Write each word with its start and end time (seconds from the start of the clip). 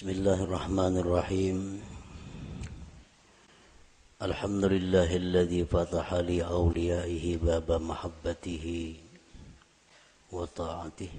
بسم 0.00 0.16
الله 0.16 0.48
الرحمن 0.48 0.94
الرحيم. 0.96 1.58
الحمد 4.22 4.64
لله 4.64 5.16
الذي 5.16 5.64
فتح 5.68 6.14
لأوليائه 6.14 7.36
باب 7.36 7.68
محبته 7.72 8.96
وطاعته 10.32 11.12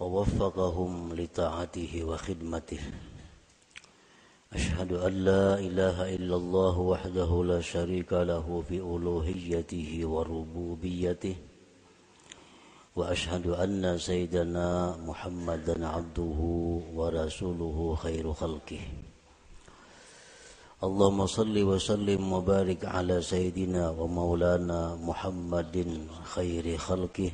ووفقهم 0.00 0.92
لطاعته 1.16 1.92
وخدمته. 2.04 2.82
أشهد 4.52 4.92
أن 4.92 5.12
لا 5.24 5.56
إله 5.56 5.96
إلا 6.16 6.36
الله 6.36 6.78
وحده 6.78 7.30
لا 7.44 7.60
شريك 7.64 8.12
له 8.12 8.44
في 8.68 8.84
ألوهيته 8.84 9.90
وربوبيته. 10.04 11.36
وأشهد 13.00 13.46
أن 13.56 13.98
سيدنا 13.98 15.00
محمدا 15.08 15.76
عبده 15.88 16.40
ورسوله 16.92 17.78
خير 18.02 18.24
خلقه. 18.32 18.82
اللهم 20.80 21.20
صل 21.26 21.56
وسلم 21.56 22.32
وبارك 22.32 22.84
على 22.84 23.22
سيدنا 23.22 23.90
ومولانا 23.96 24.96
محمد 25.00 25.76
خير 26.24 26.66
خلقه 26.76 27.32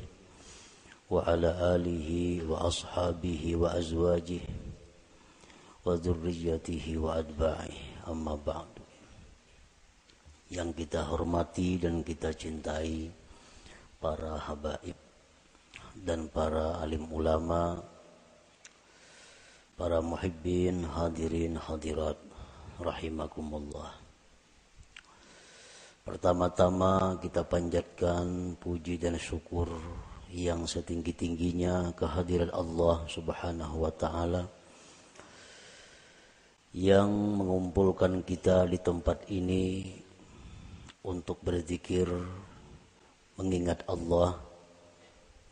وعلى 1.11 1.49
آله 1.75 2.09
وأصحابه 2.47 3.43
وأزواجه 3.55 4.43
وذريته 5.85 6.85
وأتباعه. 6.97 7.75
أما 8.07 8.35
بعد 8.39 8.71
yang 10.47 10.71
kita 10.71 11.03
hormati 11.03 11.75
dan 11.75 12.07
kita 12.07 12.31
cintai 12.31 13.11
para 13.99 14.39
habaib. 14.39 15.06
Dan 16.03 16.29
para 16.29 16.81
alim 16.83 17.07
ulama, 17.09 17.81
para 19.77 20.01
muhibbin, 20.01 20.85
hadirin, 20.85 21.57
hadirat, 21.57 22.17
rahimakumullah. 22.81 23.93
Pertama-tama 26.07 27.19
kita 27.19 27.43
panjatkan 27.43 28.55
puji 28.63 28.95
dan 28.95 29.19
syukur 29.19 29.67
yang 30.31 30.63
setinggi-tingginya 30.63 31.91
kehadiran 31.95 32.51
Allah 32.55 33.03
Subhanahu 33.11 33.83
wa 33.83 33.91
taala 33.91 34.47
yang 36.71 37.11
mengumpulkan 37.11 38.23
kita 38.23 38.67
di 38.71 38.79
tempat 38.79 39.27
ini 39.27 39.99
untuk 41.03 41.43
berzikir 41.43 42.07
mengingat 43.35 43.83
Allah 43.87 44.46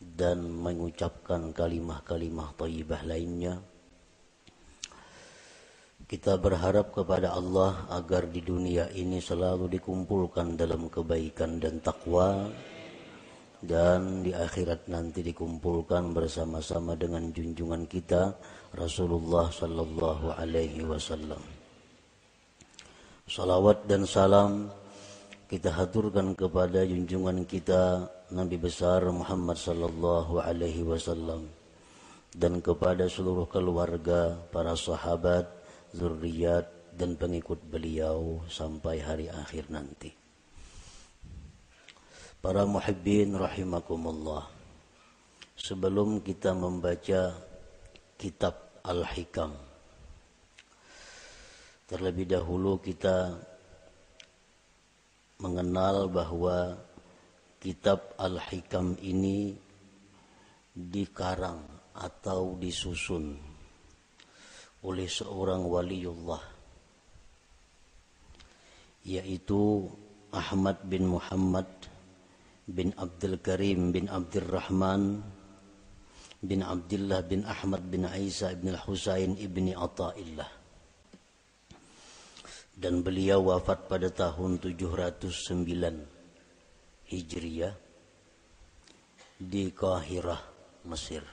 dan 0.00 0.44
mengucapkan 0.44 1.52
kalimah-kalimah 1.56 2.52
thayyibah 2.56 3.02
lainnya. 3.08 3.60
Kita 6.06 6.38
berharap 6.38 6.94
kepada 6.94 7.34
Allah 7.34 7.88
agar 7.90 8.30
di 8.30 8.38
dunia 8.38 8.86
ini 8.94 9.18
selalu 9.18 9.66
dikumpulkan 9.80 10.54
dalam 10.54 10.86
kebaikan 10.86 11.58
dan 11.58 11.82
takwa 11.82 12.46
dan 13.58 14.22
di 14.22 14.30
akhirat 14.30 14.86
nanti 14.86 15.26
dikumpulkan 15.26 16.14
bersama-sama 16.14 16.94
dengan 16.94 17.34
junjungan 17.34 17.90
kita 17.90 18.38
Rasulullah 18.76 19.50
sallallahu 19.50 20.36
alaihi 20.38 20.86
wasallam. 20.86 21.42
Salawat 23.26 23.90
dan 23.90 24.06
salam 24.06 24.70
kita 25.46 25.70
haturkan 25.70 26.34
kepada 26.34 26.82
junjungan 26.82 27.46
kita 27.46 28.10
Nabi 28.34 28.58
besar 28.58 29.06
Muhammad 29.14 29.54
sallallahu 29.54 30.42
alaihi 30.42 30.82
wasallam 30.82 31.46
dan 32.34 32.58
kepada 32.58 33.06
seluruh 33.06 33.46
keluarga, 33.46 34.34
para 34.50 34.74
sahabat, 34.74 35.46
zuriat 35.94 36.66
dan 36.98 37.14
pengikut 37.14 37.62
beliau 37.70 38.42
sampai 38.50 38.98
hari 38.98 39.26
akhir 39.30 39.70
nanti. 39.70 40.10
Para 42.42 42.66
muhibbin 42.66 43.32
rahimakumullah. 43.38 44.52
Sebelum 45.56 46.20
kita 46.20 46.52
membaca 46.52 47.32
kitab 48.20 48.84
Al-Hikam 48.84 49.56
terlebih 51.86 52.28
dahulu 52.28 52.82
kita 52.82 53.40
mengenal 55.36 56.08
bahwa 56.08 56.80
kitab 57.60 58.16
Al-Hikam 58.16 58.96
ini 59.04 59.52
dikarang 60.72 61.60
atau 61.96 62.56
disusun 62.56 63.36
oleh 64.84 65.08
seorang 65.08 65.64
waliullah 65.64 66.44
yaitu 69.08 69.88
Ahmad 70.32 70.84
bin 70.84 71.08
Muhammad 71.08 71.68
bin 72.68 72.92
Abdul 72.96 73.40
Karim 73.40 73.92
bin 73.92 74.08
Abdul 74.12 74.48
Rahman 74.48 75.20
bin 76.44 76.60
Abdullah 76.60 77.24
bin 77.24 77.46
Ahmad 77.48 77.84
bin 77.88 78.04
Isa 78.08 78.52
bin 78.56 78.76
Husain 78.76 79.38
ibni 79.40 79.72
Atta'illah 79.72 80.55
dan 82.76 83.00
beliau 83.00 83.56
wafat 83.56 83.88
pada 83.88 84.12
tahun 84.12 84.60
709 84.60 85.32
Hijriyah 87.08 87.72
di 89.40 89.72
Kahirah, 89.72 90.42
Mesir. 90.84 91.24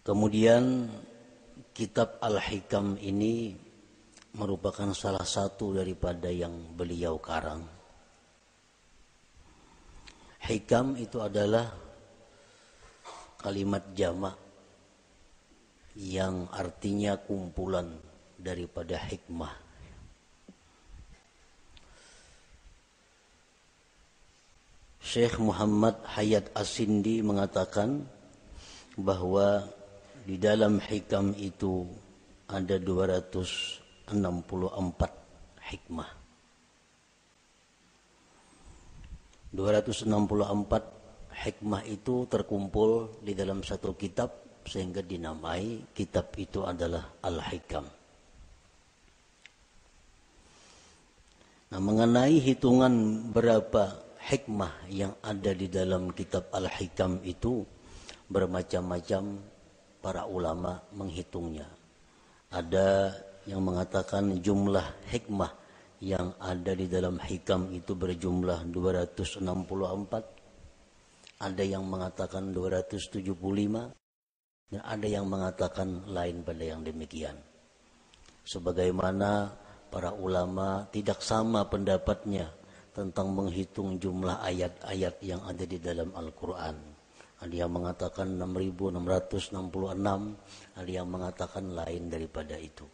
Kemudian 0.00 0.88
kitab 1.76 2.16
Al-Hikam 2.24 2.96
ini 2.96 3.52
merupakan 4.40 4.88
salah 4.96 5.28
satu 5.28 5.76
daripada 5.76 6.32
yang 6.32 6.72
beliau 6.72 7.20
karang. 7.20 7.68
Hikam 10.46 10.94
itu 10.96 11.18
adalah 11.18 11.74
kalimat 13.36 13.82
jamak 13.98 14.45
yang 15.96 16.52
artinya 16.52 17.16
kumpulan 17.16 17.88
daripada 18.36 19.00
hikmah 19.00 19.66
Syekh 25.06 25.38
Muhammad 25.38 25.96
Hayat 26.18 26.50
Asindi 26.52 27.22
mengatakan 27.22 28.04
bahwa 28.98 29.64
di 30.26 30.34
dalam 30.34 30.82
hikam 30.82 31.30
itu 31.38 31.86
ada 32.50 32.74
264 32.76 34.10
hikmah. 35.72 36.10
264 39.54 41.38
hikmah 41.38 41.82
itu 41.86 42.26
terkumpul 42.26 43.22
di 43.22 43.32
dalam 43.38 43.62
satu 43.62 43.94
kitab 43.94 44.45
sehingga 44.66 45.00
dinamai 45.00 45.86
kitab 45.94 46.34
itu 46.36 46.66
adalah 46.66 47.06
Al-Hikam. 47.22 47.86
Nah, 51.66 51.80
mengenai 51.82 52.38
hitungan 52.42 53.26
berapa 53.30 53.96
hikmah 54.26 54.90
yang 54.90 55.14
ada 55.22 55.50
di 55.54 55.70
dalam 55.70 56.10
kitab 56.10 56.50
Al-Hikam 56.50 57.22
itu 57.22 57.62
bermacam-macam 58.26 59.38
para 60.02 60.26
ulama 60.26 60.82
menghitungnya. 60.94 61.66
Ada 62.50 63.14
yang 63.46 63.62
mengatakan 63.62 64.42
jumlah 64.42 65.10
hikmah 65.10 65.50
yang 66.02 66.34
ada 66.42 66.76
di 66.76 66.86
dalam 66.90 67.16
hikam 67.16 67.72
itu 67.72 67.96
berjumlah 67.96 68.68
264. 68.68 69.42
Ada 71.36 71.62
yang 71.64 71.84
mengatakan 71.84 72.52
275 72.52 73.26
dan 74.70 74.82
ada 74.82 75.06
yang 75.06 75.26
mengatakan 75.30 76.02
lain 76.10 76.42
pada 76.42 76.64
yang 76.66 76.82
demikian. 76.82 77.38
Sebagaimana 78.46 79.54
para 79.90 80.10
ulama 80.14 80.86
tidak 80.90 81.22
sama 81.22 81.66
pendapatnya 81.70 82.50
tentang 82.90 83.30
menghitung 83.30 84.00
jumlah 84.00 84.42
ayat-ayat 84.42 85.14
yang 85.22 85.42
ada 85.46 85.64
di 85.68 85.78
dalam 85.78 86.10
Al-Quran. 86.16 86.76
Ada 87.36 87.54
yang 87.54 87.68
mengatakan 87.68 88.40
6666, 88.40 89.52
ada 90.72 90.90
yang 90.90 91.04
mengatakan 91.04 91.64
lain 91.76 92.08
daripada 92.08 92.56
itu. 92.56 92.88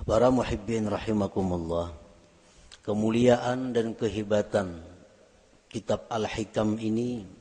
Para 0.00 0.32
muhibbin 0.32 0.88
rahimakumullah, 0.88 1.92
kemuliaan 2.80 3.76
dan 3.76 3.92
kehebatan 3.92 4.80
kitab 5.68 6.08
Al-Hikam 6.08 6.80
ini 6.80 7.39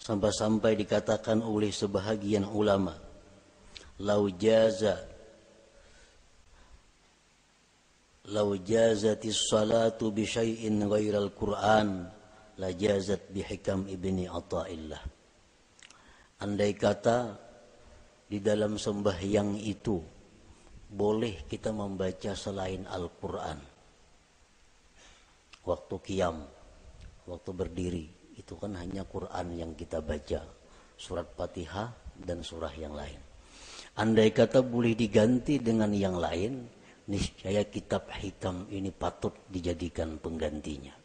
sampai-sampai 0.00 0.76
dikatakan 0.80 1.44
oleh 1.44 1.70
sebahagian 1.70 2.48
ulama 2.48 2.96
lau 4.00 4.26
jaza 4.32 4.96
lau 8.32 8.56
jazati 8.56 9.28
salatu 9.28 10.08
bi 10.10 10.24
syai'in 10.24 10.80
ghairal 10.88 11.30
qur'an 11.36 12.08
la 12.56 12.70
jazat 12.72 13.28
bi 13.28 13.44
hikam 13.44 13.84
ibni 13.86 14.24
ata'illah 14.24 15.02
andai 16.40 16.72
kata 16.72 17.36
di 18.30 18.38
dalam 18.38 18.78
sembahyang 18.78 19.58
itu 19.58 19.98
boleh 20.90 21.46
kita 21.46 21.70
membaca 21.70 22.34
selain 22.34 22.82
Al-Qur'an. 22.86 23.58
Waktu 25.62 25.96
kiam 26.02 26.36
waktu 27.30 27.50
berdiri 27.54 28.06
itu 28.40 28.56
kan 28.56 28.72
hanya 28.80 29.04
Quran 29.04 29.46
yang 29.52 29.72
kita 29.76 30.00
baca. 30.00 30.40
Surat 30.96 31.28
Fatihah 31.36 31.92
dan 32.16 32.40
surah 32.40 32.72
yang 32.76 32.96
lain. 32.96 33.20
Andai 34.00 34.32
kata 34.32 34.64
boleh 34.64 34.96
diganti 34.96 35.60
dengan 35.60 35.92
yang 35.92 36.16
lain, 36.16 36.64
niscaya 37.08 37.68
kitab 37.68 38.08
hikam 38.16 38.64
ini 38.72 38.88
patut 38.88 39.36
dijadikan 39.52 40.16
penggantinya 40.16 41.00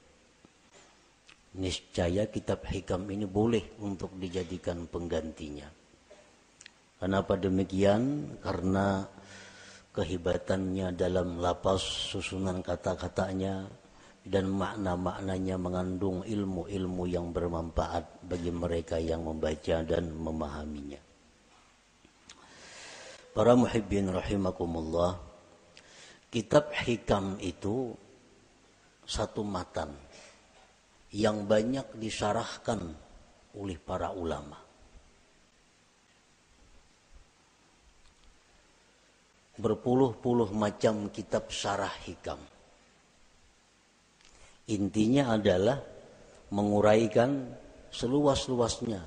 niscaya 1.56 2.28
kitab 2.28 2.68
hikam 2.68 3.08
ini 3.08 3.24
boleh 3.24 3.80
untuk 3.80 4.12
dijadikan 4.20 4.88
penggantinya. 4.92 5.68
Kenapa 7.00 7.40
demikian? 7.40 8.36
Karena 8.44 9.04
kehebatannya 9.96 10.96
dalam 10.96 11.40
lapas 11.40 11.80
susunan 12.12 12.60
kata-katanya 12.60 13.68
dan 14.25 14.50
makna-maknanya 14.50 15.56
mengandung 15.62 16.25
ilmu-ilmu 16.25 17.04
yang 17.06 17.30
bermanfaat 17.30 18.25
bagi 18.25 18.50
mereka 18.50 18.98
yang 18.98 19.22
membaca 19.22 19.86
dan 19.86 20.10
memahaminya. 20.10 20.98
Para 23.38 23.54
muhibbin 23.54 24.10
rahimakumullah, 24.10 25.22
kitab 26.33 26.74
hikam 26.74 27.38
itu 27.38 27.94
satu 29.06 29.45
matan 29.45 29.94
yang 31.13 31.45
banyak 31.45 31.86
disyarahkan 32.01 32.81
oleh 33.54 33.77
para 33.77 34.10
ulama. 34.10 34.57
Berpuluh-puluh 39.56 40.51
macam 40.51 41.13
kitab 41.13 41.48
syarah 41.54 41.94
hikam. 42.04 42.55
Intinya 44.66 45.38
adalah 45.38 45.78
menguraikan 46.50 47.54
seluas-luasnya 47.94 49.02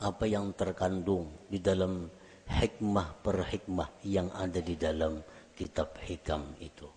apa 0.00 0.24
yang 0.24 0.56
terkandung 0.56 1.28
di 1.48 1.60
dalam 1.60 2.08
hikmah 2.48 3.20
per 3.20 3.44
hikmah 3.44 3.90
yang 4.06 4.32
ada 4.32 4.60
di 4.60 4.76
dalam 4.76 5.20
kitab 5.52 5.96
hikam 6.00 6.56
itu. 6.60 6.88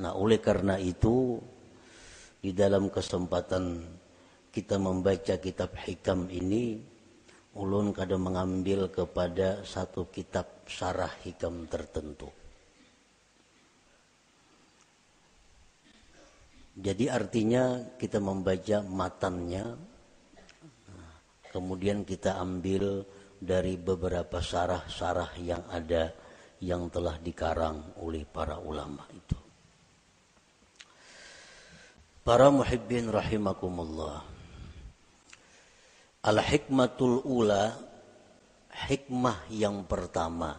Nah, 0.00 0.12
oleh 0.12 0.42
karena 0.42 0.74
itu 0.80 1.38
di 2.42 2.50
dalam 2.52 2.92
kesempatan 2.92 3.80
kita 4.52 4.76
membaca 4.76 5.40
kitab 5.40 5.72
hikam 5.78 6.28
ini 6.28 6.76
ulun 7.54 7.94
kadang 7.94 8.26
mengambil 8.26 8.90
kepada 8.90 9.62
satu 9.62 10.10
kitab 10.10 10.66
syarah 10.66 11.10
hikam 11.22 11.64
tertentu. 11.70 12.43
Jadi 16.74 17.06
artinya 17.06 17.94
kita 17.94 18.18
membaca 18.18 18.82
matannya, 18.82 19.78
kemudian 21.54 22.02
kita 22.02 22.34
ambil 22.34 23.06
dari 23.38 23.78
beberapa 23.78 24.42
syarah-syarah 24.42 25.38
yang 25.38 25.62
ada 25.70 26.10
yang 26.58 26.90
telah 26.90 27.14
dikarang 27.22 27.94
oleh 28.02 28.26
para 28.26 28.58
ulama 28.58 29.06
itu. 29.14 29.38
Para 32.26 32.50
muhibbin 32.50 33.06
rahimakumullah. 33.12 34.24
Al-hikmatul 36.24 37.20
ula, 37.22 37.76
hikmah 38.88 39.46
yang 39.52 39.84
pertama 39.84 40.56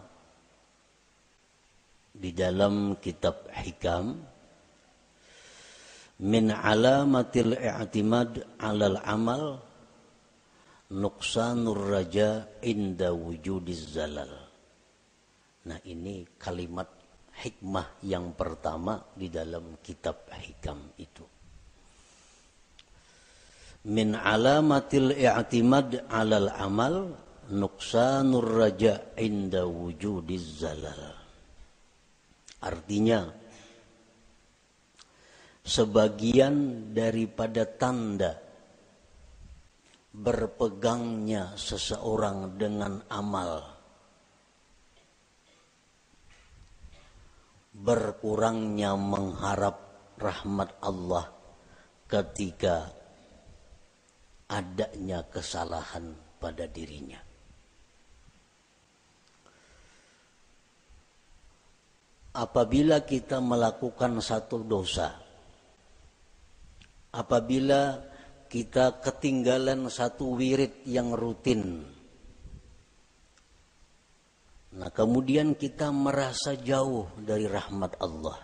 di 2.16 2.32
dalam 2.32 2.96
kitab 3.02 3.50
hikam 3.50 4.16
min 6.22 6.48
alamatil 6.48 7.52
i'timad 7.56 8.40
alal 8.56 9.00
amal 9.04 9.60
nuqsanur 10.92 11.92
raja 11.92 12.46
inda 12.64 13.12
wujudiz 13.12 13.92
zalal. 13.92 14.32
Nah 15.66 15.80
ini 15.84 16.24
kalimat 16.38 16.88
hikmah 17.36 18.00
yang 18.06 18.32
pertama 18.32 19.02
di 19.12 19.28
dalam 19.28 19.76
kitab 19.84 20.30
hikam 20.32 20.78
itu 20.96 21.26
min 23.86 24.18
alamatil 24.18 25.14
i'timad 25.14 26.10
alal 26.10 26.50
amal 26.58 27.14
nuqsanur 27.54 28.42
raja 28.42 29.14
inda 29.14 29.62
wujudiz 29.62 30.66
zalal. 30.66 31.14
Artinya 32.66 33.30
sebagian 35.66 36.88
daripada 36.94 37.66
tanda 37.66 38.38
berpegangnya 40.14 41.58
seseorang 41.58 42.54
dengan 42.54 43.02
amal 43.10 43.76
berkurangnya 47.76 48.96
mengharap 48.96 49.76
rahmat 50.16 50.70
Allah 50.80 51.28
ketika 52.08 52.88
adanya 54.48 55.20
kesalahan 55.28 56.16
pada 56.40 56.64
dirinya. 56.64 57.20
Apabila 62.36 63.00
kita 63.04 63.40
melakukan 63.40 64.20
satu 64.20 64.60
dosa, 64.60 65.25
apabila 67.16 67.96
kita 68.52 69.00
ketinggalan 69.00 69.88
satu 69.88 70.36
wirid 70.36 70.84
yang 70.84 71.16
rutin, 71.16 71.82
nah 74.76 74.92
kemudian 74.92 75.56
kita 75.56 75.88
merasa 75.88 76.52
jauh 76.60 77.08
dari 77.16 77.48
rahmat 77.48 77.96
Allah. 77.98 78.38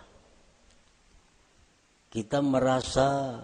Kita 2.13 2.45
merasa 2.45 3.41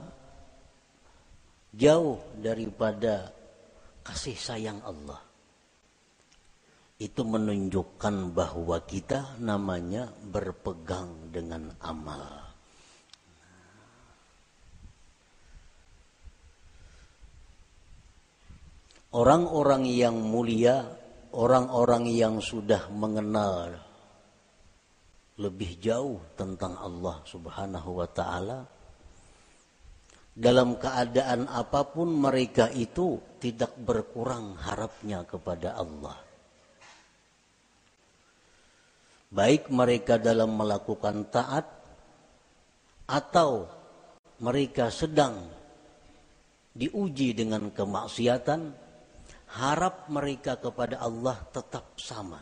jauh 1.73 2.21
daripada 2.37 3.33
kasih 4.05 4.37
sayang 4.37 4.81
Allah. 4.85 5.21
Itu 6.99 7.23
menunjukkan 7.23 8.35
bahwa 8.35 8.77
kita 8.83 9.39
namanya 9.39 10.11
berpegang 10.19 11.31
dengan 11.31 11.71
amal. 11.79 12.48
Orang-orang 19.09 19.89
yang 19.89 20.21
mulia, 20.21 20.85
orang-orang 21.33 22.13
yang 22.13 22.37
sudah 22.37 22.93
mengenal 22.93 23.73
lebih 25.41 25.81
jauh 25.81 26.21
tentang 26.37 26.77
Allah 26.77 27.17
Subhanahu 27.25 27.89
wa 27.97 28.05
taala, 28.05 28.69
dalam 30.39 30.77
keadaan 30.77 31.49
apa 31.49 31.89
pun 31.89 32.05
mereka 32.05 32.69
itu 32.69 33.17
tidak 33.41 33.73
berkurang 33.81 34.53
harapnya 34.61 35.25
kepada 35.25 35.73
Allah. 35.73 36.17
Baik 39.33 39.73
mereka 39.73 40.21
dalam 40.21 40.53
melakukan 40.53 41.33
taat 41.33 41.65
atau 43.09 43.65
mereka 44.37 44.93
sedang 44.93 45.49
diuji 46.77 47.33
dengan 47.33 47.73
kemaksiatan, 47.73 48.88
harap 49.55 50.11
mereka 50.11 50.59
kepada 50.59 51.01
Allah 51.01 51.37
tetap 51.49 51.97
sama. 51.97 52.41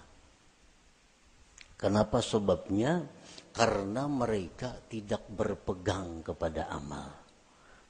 Kenapa 1.77 2.19
sebabnya? 2.19 3.05
Karena 3.53 4.05
mereka 4.05 4.75
tidak 4.89 5.25
berpegang 5.33 6.21
kepada 6.21 6.69
amal 6.69 7.27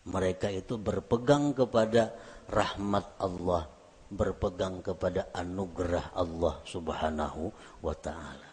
mereka 0.08 0.48
itu 0.48 0.80
berpegang 0.80 1.52
kepada 1.52 2.16
rahmat 2.48 3.20
Allah, 3.20 3.68
berpegang 4.08 4.80
kepada 4.80 5.28
anugerah 5.36 6.16
Allah 6.16 6.64
Subhanahu 6.64 7.52
wa 7.84 7.96
taala. 8.00 8.50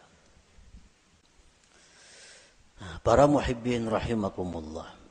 Para 3.06 3.30
muhibbin 3.30 3.86
rahimakumullah. 3.86 5.03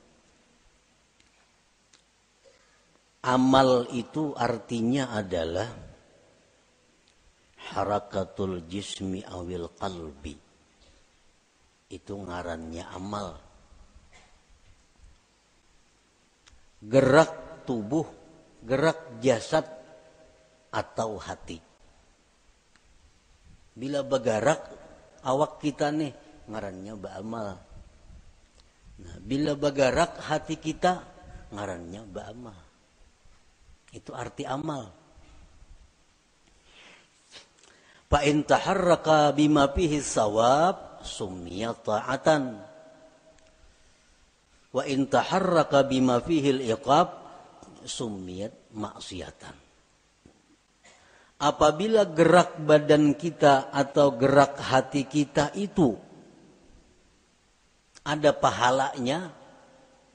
Amal 3.23 3.87
itu 3.95 4.35
artinya 4.35 5.15
adalah 5.15 5.71
harakatul 7.71 8.67
jismi 8.67 9.23
awil 9.23 9.71
qalbi. 9.79 10.35
Itu 11.87 12.19
ngarannya 12.19 12.83
amal 12.91 13.53
gerak 16.83 17.63
tubuh, 17.63 18.03
gerak 18.63 19.23
jasad 19.23 19.63
atau 20.73 21.15
hati. 21.15 21.59
Bila 23.73 24.03
bergerak 24.03 24.61
awak 25.23 25.63
kita 25.63 25.89
nih 25.89 26.13
ngarannya 26.51 26.93
ba'amal. 26.99 27.47
Nah, 28.93 29.15
bila 29.23 29.57
bergerak 29.57 30.19
hati 30.21 30.59
kita 30.59 31.01
ngarannya 31.55 32.01
ba'amal. 32.05 32.62
Itu 33.93 34.11
arti 34.17 34.43
amal. 34.43 34.89
Fa 38.09 38.19
in 38.25 38.41
taharraka 38.41 39.29
bima 39.37 39.69
fihi 39.69 40.01
sawab 40.01 41.05
summiya 41.05 41.77
ta'atan. 41.77 42.57
Wa 44.73 44.83
in 44.89 45.05
taharraka 45.05 45.85
bima 45.85 46.17
fihi 46.21 46.49
al-iqab 46.57 47.23
summiyat 47.85 48.73
maksiatan. 48.73 49.55
Apabila 51.43 52.07
gerak 52.07 52.55
badan 52.63 53.19
kita 53.19 53.67
atau 53.69 54.15
gerak 54.15 54.55
hati 54.57 55.03
kita 55.03 55.51
itu 55.59 55.91
ada 58.07 58.31
pahalanya, 58.31 59.31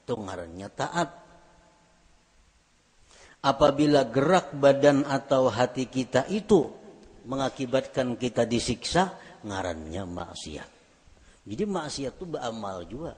itu 0.03 0.13
taat. 0.73 1.18
Apabila 3.39 4.03
gerak 4.03 4.51
badan 4.51 5.07
atau 5.07 5.47
hati 5.47 5.87
kita 5.87 6.27
itu 6.27 6.67
mengakibatkan 7.23 8.19
kita 8.19 8.43
disiksa 8.43 9.15
ngarannya 9.47 10.03
maksiat. 10.03 10.69
Jadi 11.47 11.63
maksiat 11.63 12.13
itu 12.19 12.25
beramal 12.27 12.83
juga. 12.83 13.15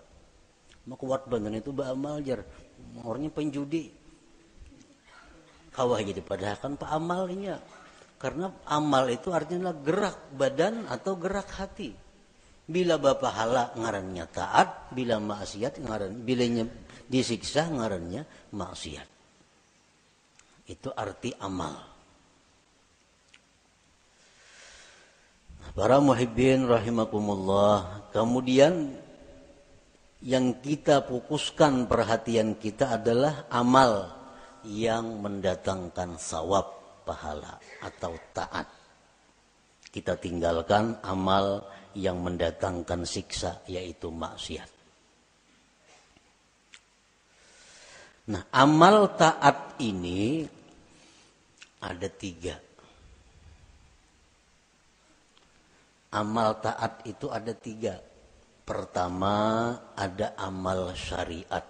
Makuat 0.85 1.25
badan 1.25 1.57
itu 1.57 1.73
beramal 1.73 2.21
jar. 2.21 2.45
Orangnya 3.01 3.33
penjudi. 3.33 3.89
Kawah 5.73 5.99
jadi 6.05 6.21
padahal 6.21 6.57
kan 6.61 6.73
pak 6.77 6.91
amalnya. 6.93 7.57
Karena 8.21 8.53
amal 8.69 9.09
itu 9.09 9.33
artinya 9.33 9.73
gerak 9.73 10.37
badan 10.37 10.85
atau 10.85 11.17
gerak 11.17 11.49
hati. 11.57 11.97
Bila 12.69 13.01
bapak 13.01 13.33
hala 13.33 13.63
ngarannya 13.73 14.25
taat, 14.29 14.93
bila 14.93 15.17
maksiat 15.17 15.81
ngaran, 15.81 16.21
bilanya 16.21 16.69
disiksa 17.09 17.65
ngarannya 17.67 18.53
maksiat. 18.53 19.10
Itu 20.71 20.95
arti 20.95 21.35
amal. 21.35 21.75
Para 25.75 25.99
muhibbin 25.99 26.63
rahimakumullah. 26.63 28.07
Kemudian 28.15 28.95
yang 30.23 30.63
kita 30.63 31.03
fokuskan 31.03 31.91
perhatian 31.91 32.55
kita 32.55 32.95
adalah 32.95 33.51
amal 33.51 34.15
yang 34.63 35.19
mendatangkan 35.19 36.15
sawab 36.15 36.71
pahala 37.03 37.59
atau 37.83 38.15
taat. 38.31 38.67
Kita 39.91 40.15
tinggalkan 40.15 41.03
amal 41.03 41.67
yang 41.91 42.23
mendatangkan 42.23 43.03
siksa 43.03 43.59
yaitu 43.67 44.07
maksiat. 44.07 44.79
Nah, 48.31 48.47
amal 48.53 49.11
taat 49.19 49.75
ini 49.83 50.45
ada 51.81 52.07
tiga. 52.07 52.55
amal 56.11 56.59
taat 56.59 57.01
itu 57.07 57.31
ada 57.31 57.55
tiga. 57.55 57.95
Pertama 58.67 59.73
ada 59.97 60.37
amal 60.37 60.93
syariat 60.95 61.65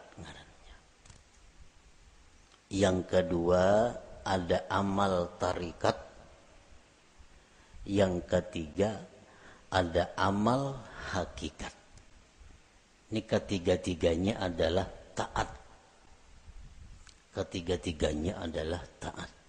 Yang 2.72 3.00
kedua 3.12 3.92
ada 4.24 4.64
amal 4.72 5.28
tarikat. 5.36 5.98
Yang 7.84 8.24
ketiga 8.32 8.96
ada 9.68 10.16
amal 10.16 10.80
hakikat. 11.12 11.74
Ini 13.12 13.28
ketiga-tiganya 13.28 14.40
adalah 14.40 14.88
taat. 15.12 15.52
Ketiga-tiganya 17.36 18.40
adalah 18.40 18.80
taat. 19.04 19.41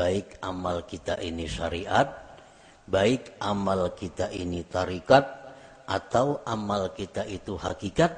Baik 0.00 0.40
amal 0.40 0.88
kita 0.88 1.20
ini 1.20 1.44
syariat 1.44 2.30
baik 2.90 3.38
amal 3.38 3.94
kita 3.94 4.34
ini 4.34 4.66
tarikat 4.66 5.22
atau 5.86 6.42
amal 6.42 6.90
kita 6.90 7.22
itu 7.22 7.54
hakikat 7.54 8.10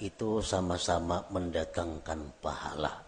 itu 0.00 0.44
sama-sama 0.44 1.24
mendatangkan 1.32 2.20
pahala. 2.40 3.00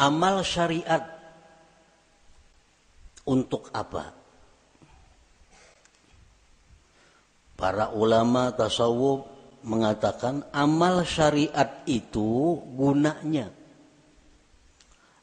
Amal 0.00 0.40
syariat 0.40 1.04
untuk 3.28 3.68
apa? 3.76 4.19
Para 7.60 7.92
ulama 7.92 8.56
tasawuf 8.56 9.28
mengatakan 9.68 10.48
amal 10.48 11.04
syariat 11.04 11.84
itu 11.84 12.56
gunanya. 12.72 13.52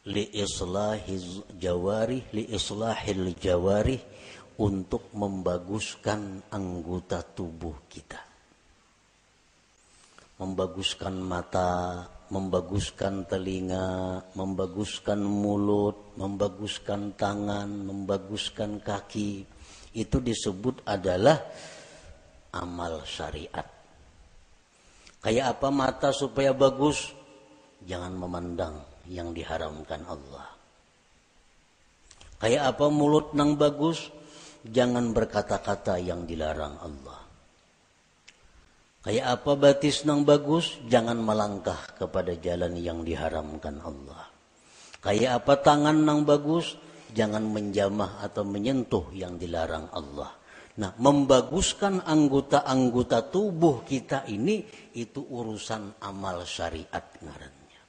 Li 0.06 0.22
islahiz 0.38 1.42
jawarih 1.58 2.22
li 2.38 2.46
islahil 2.54 3.34
jawarih 3.42 3.98
untuk 4.62 5.10
membaguskan 5.18 6.46
anggota 6.54 7.26
tubuh 7.26 7.74
kita. 7.90 8.22
Membaguskan 10.38 11.18
mata 11.18 12.06
membaguskan 12.30 13.26
telinga 13.26 14.22
membaguskan 14.38 15.26
mulut 15.26 16.14
membaguskan 16.14 17.18
tangan 17.18 17.66
membaguskan 17.66 18.78
kaki. 18.78 19.42
Itu 19.98 20.22
disebut 20.22 20.86
adalah 20.86 21.42
amal 22.54 23.04
syariat 23.04 23.78
Kayak 25.28 25.60
apa 25.60 25.68
mata 25.74 26.10
supaya 26.16 26.56
bagus? 26.56 27.12
Jangan 27.84 28.16
memandang 28.16 28.80
yang 29.12 29.36
diharamkan 29.36 30.08
Allah. 30.08 30.48
Kayak 32.40 32.72
apa 32.72 32.88
mulut 32.88 33.34
nang 33.34 33.60
bagus? 33.60 34.14
Jangan 34.64 35.12
berkata-kata 35.12 35.98
yang 36.00 36.24
dilarang 36.24 36.80
Allah. 36.80 37.28
Kayak 39.04 39.42
apa 39.42 39.52
batis 39.60 40.08
nang 40.08 40.22
bagus? 40.24 40.80
Jangan 40.86 41.20
melangkah 41.20 41.80
kepada 42.00 42.32
jalan 42.38 42.80
yang 42.80 43.02
diharamkan 43.02 43.84
Allah. 43.84 44.32
Kayak 45.04 45.44
apa 45.44 45.54
tangan 45.60 45.98
nang 46.08 46.24
bagus? 46.24 46.78
Jangan 47.12 47.42
menjamah 47.52 48.24
atau 48.24 48.48
menyentuh 48.48 49.12
yang 49.12 49.36
dilarang 49.36 49.92
Allah. 49.92 50.37
Nah, 50.78 50.94
membaguskan 51.02 52.06
anggota-anggota 52.06 53.34
tubuh 53.34 53.82
kita 53.82 54.30
ini 54.30 54.62
itu 54.94 55.26
urusan 55.26 55.98
amal 56.06 56.46
syariat 56.46 57.02
ngarannya. 57.18 57.82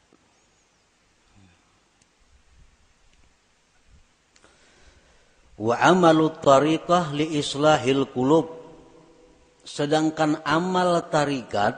Wa 5.58 5.74
amalu 5.84 6.32
tariqah 6.40 7.12
li 7.12 7.36
islahil 7.36 8.08
kulub. 8.08 8.56
Sedangkan 9.68 10.40
amal 10.48 11.12
tarikat 11.12 11.76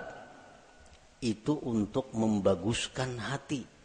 itu 1.26 1.58
untuk 1.58 2.14
membaguskan 2.14 3.18
hati. 3.18 3.79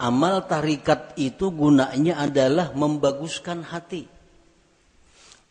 Amal 0.00 0.48
tarikat 0.48 1.12
itu 1.20 1.52
gunanya 1.52 2.24
adalah 2.24 2.72
membaguskan 2.72 3.60
hati. 3.68 4.08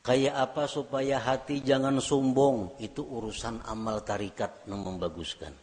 Kayak 0.02 0.50
apa 0.50 0.66
supaya 0.66 1.22
hati 1.22 1.62
jangan 1.62 2.02
sombong, 2.02 2.82
itu 2.82 3.06
urusan 3.06 3.62
amal 3.70 4.02
tarikat 4.02 4.66
yang 4.66 4.82
membaguskan. 4.82 5.54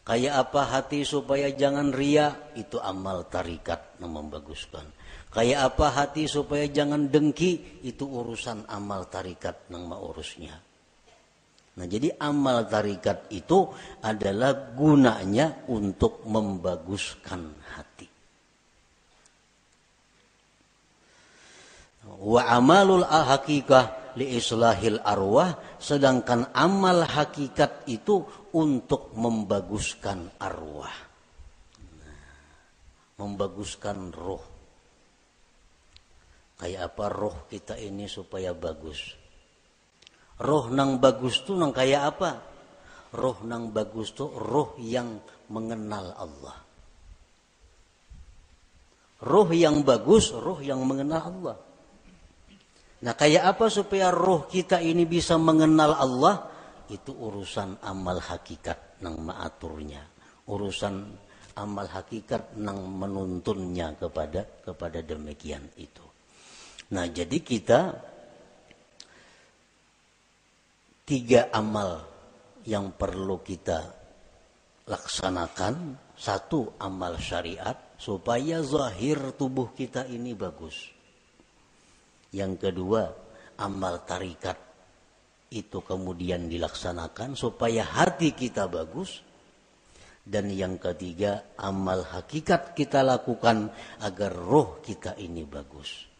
Kayak 0.00 0.48
apa 0.48 0.62
hati 0.64 1.04
supaya 1.04 1.52
jangan 1.52 1.92
ria, 1.92 2.32
itu 2.56 2.80
amal 2.80 3.28
tarikat 3.28 4.00
yang 4.00 4.16
membaguskan. 4.16 4.88
Kayak 5.28 5.76
apa 5.76 5.86
hati 5.92 6.24
supaya 6.24 6.64
jangan 6.64 7.12
dengki, 7.12 7.84
itu 7.84 8.08
urusan 8.08 8.64
amal 8.64 9.12
tarikat 9.12 9.68
yang 9.68 9.92
mengurusnya. 9.92 10.56
Nah, 11.74 11.90
jadi 11.90 12.14
amal 12.22 12.70
tarikat 12.70 13.26
itu 13.34 13.66
adalah 13.98 14.54
gunanya 14.78 15.66
untuk 15.66 16.22
membaguskan 16.22 17.50
hati. 17.74 18.06
Wa 22.04 22.46
amalul 22.54 23.02
hakikah 23.02 24.14
li 24.14 24.38
islahil 24.38 25.02
arwah 25.02 25.58
sedangkan 25.82 26.54
amal 26.54 27.02
hakikat 27.10 27.90
itu 27.90 28.22
untuk 28.54 29.10
membaguskan 29.18 30.30
arwah. 30.38 30.94
membaguskan 33.14 34.10
roh. 34.10 34.42
Kayak 36.58 36.90
apa 36.90 37.06
roh 37.14 37.36
kita 37.46 37.78
ini 37.78 38.10
supaya 38.10 38.50
bagus. 38.50 39.23
Roh 40.40 40.66
nang 40.72 40.98
bagus 40.98 41.46
tuh 41.46 41.54
nang 41.54 41.70
kayak 41.70 42.02
apa? 42.16 42.30
Roh 43.14 43.38
nang 43.46 43.70
bagus 43.70 44.10
tuh 44.10 44.34
roh 44.34 44.74
yang 44.82 45.22
mengenal 45.46 46.10
Allah. 46.18 46.56
Roh 49.24 49.48
yang 49.54 49.86
bagus, 49.86 50.34
roh 50.34 50.58
yang 50.58 50.82
mengenal 50.82 51.22
Allah. 51.22 51.56
Nah 53.04 53.14
kayak 53.14 53.54
apa 53.54 53.70
supaya 53.70 54.10
roh 54.10 54.50
kita 54.50 54.82
ini 54.82 55.06
bisa 55.06 55.38
mengenal 55.38 55.94
Allah? 55.94 56.50
Itu 56.90 57.14
urusan 57.14 57.80
amal 57.86 58.18
hakikat 58.18 59.00
nang 59.00 59.22
maaturnya. 59.22 60.02
Urusan 60.50 60.94
amal 61.56 61.86
hakikat 61.86 62.58
nang 62.58 62.82
menuntunnya 62.84 63.94
kepada 63.94 64.44
kepada 64.66 64.98
demikian 65.00 65.62
itu. 65.78 66.04
Nah, 66.92 67.08
jadi 67.08 67.40
kita 67.40 67.80
tiga 71.04 71.52
amal 71.52 72.04
yang 72.64 72.92
perlu 72.96 73.40
kita 73.44 73.84
laksanakan. 74.88 76.00
Satu, 76.14 76.78
amal 76.78 77.18
syariat 77.18 77.74
supaya 77.98 78.62
zahir 78.62 79.34
tubuh 79.34 79.74
kita 79.74 80.06
ini 80.06 80.30
bagus. 80.30 80.94
Yang 82.30 82.70
kedua, 82.70 83.10
amal 83.58 84.06
tarikat 84.06 84.54
itu 85.50 85.82
kemudian 85.82 86.46
dilaksanakan 86.46 87.34
supaya 87.34 87.82
hati 87.82 88.30
kita 88.30 88.70
bagus 88.70 89.26
dan 90.24 90.48
yang 90.48 90.80
ketiga, 90.80 91.52
amal 91.60 92.00
hakikat 92.00 92.72
kita 92.72 93.04
lakukan 93.04 93.68
agar 94.00 94.32
roh 94.32 94.80
kita 94.80 95.12
ini 95.20 95.44
bagus. 95.44 96.13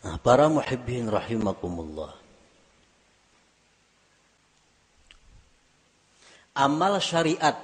Nah, 0.00 0.16
para 0.16 0.48
muhibbin 0.48 1.08
rahimakumullah. 1.12 2.16
Amal 6.56 6.98
syariat 6.98 7.56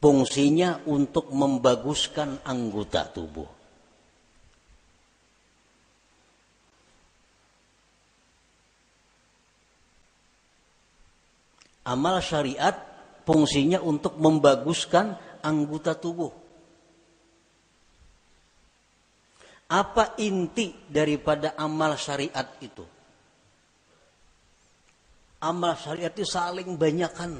fungsinya 0.00 0.80
untuk 0.88 1.28
membaguskan 1.30 2.40
anggota 2.42 3.04
tubuh. 3.12 3.60
amal 11.90 12.22
syariat 12.22 12.76
fungsinya 13.26 13.82
untuk 13.82 14.14
membaguskan 14.14 15.18
anggota 15.42 15.98
tubuh. 15.98 16.39
Apa 19.70 20.18
inti 20.18 20.74
daripada 20.90 21.54
amal 21.54 21.94
syariat 21.94 22.58
itu? 22.58 22.82
Amal 25.38 25.78
syariat 25.78 26.10
itu 26.10 26.26
saling 26.26 26.74
banyakkan. 26.74 27.38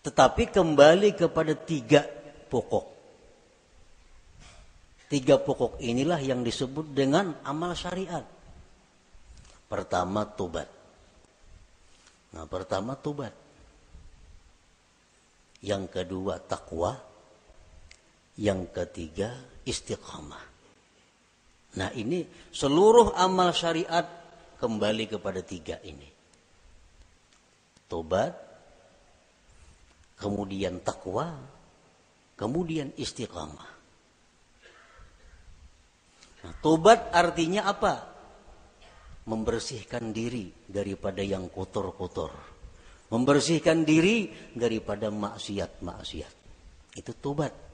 Tetapi 0.00 0.48
kembali 0.48 1.12
kepada 1.12 1.52
tiga 1.52 2.08
pokok. 2.48 2.86
Tiga 5.12 5.36
pokok 5.36 5.76
inilah 5.84 6.16
yang 6.24 6.40
disebut 6.40 6.96
dengan 6.96 7.36
amal 7.44 7.76
syariat. 7.76 8.24
Pertama, 9.68 10.24
tobat. 10.24 10.66
Nah, 12.32 12.48
pertama 12.48 12.96
tobat. 12.96 13.34
Yang 15.60 15.84
kedua 15.92 16.40
takwa. 16.40 17.09
Yang 18.40 18.72
ketiga 18.72 19.36
istiqamah. 19.68 20.44
Nah, 21.76 21.92
ini 21.92 22.24
seluruh 22.50 23.14
amal 23.14 23.52
syariat 23.52 24.02
kembali 24.56 25.12
kepada 25.12 25.44
tiga 25.44 25.76
ini. 25.84 26.08
Tobat, 27.86 28.32
kemudian 30.16 30.80
takwa, 30.80 31.36
kemudian 32.34 32.90
istiqamah. 32.96 33.70
Nah, 36.40 36.52
tobat 36.64 37.12
artinya 37.12 37.68
apa? 37.68 38.10
membersihkan 39.30 40.10
diri 40.10 40.50
daripada 40.66 41.22
yang 41.22 41.46
kotor-kotor. 41.54 42.34
Membersihkan 43.14 43.86
diri 43.86 44.26
daripada 44.50 45.06
maksiat-maksiat. 45.14 46.34
Itu 46.98 47.14
tobat. 47.14 47.69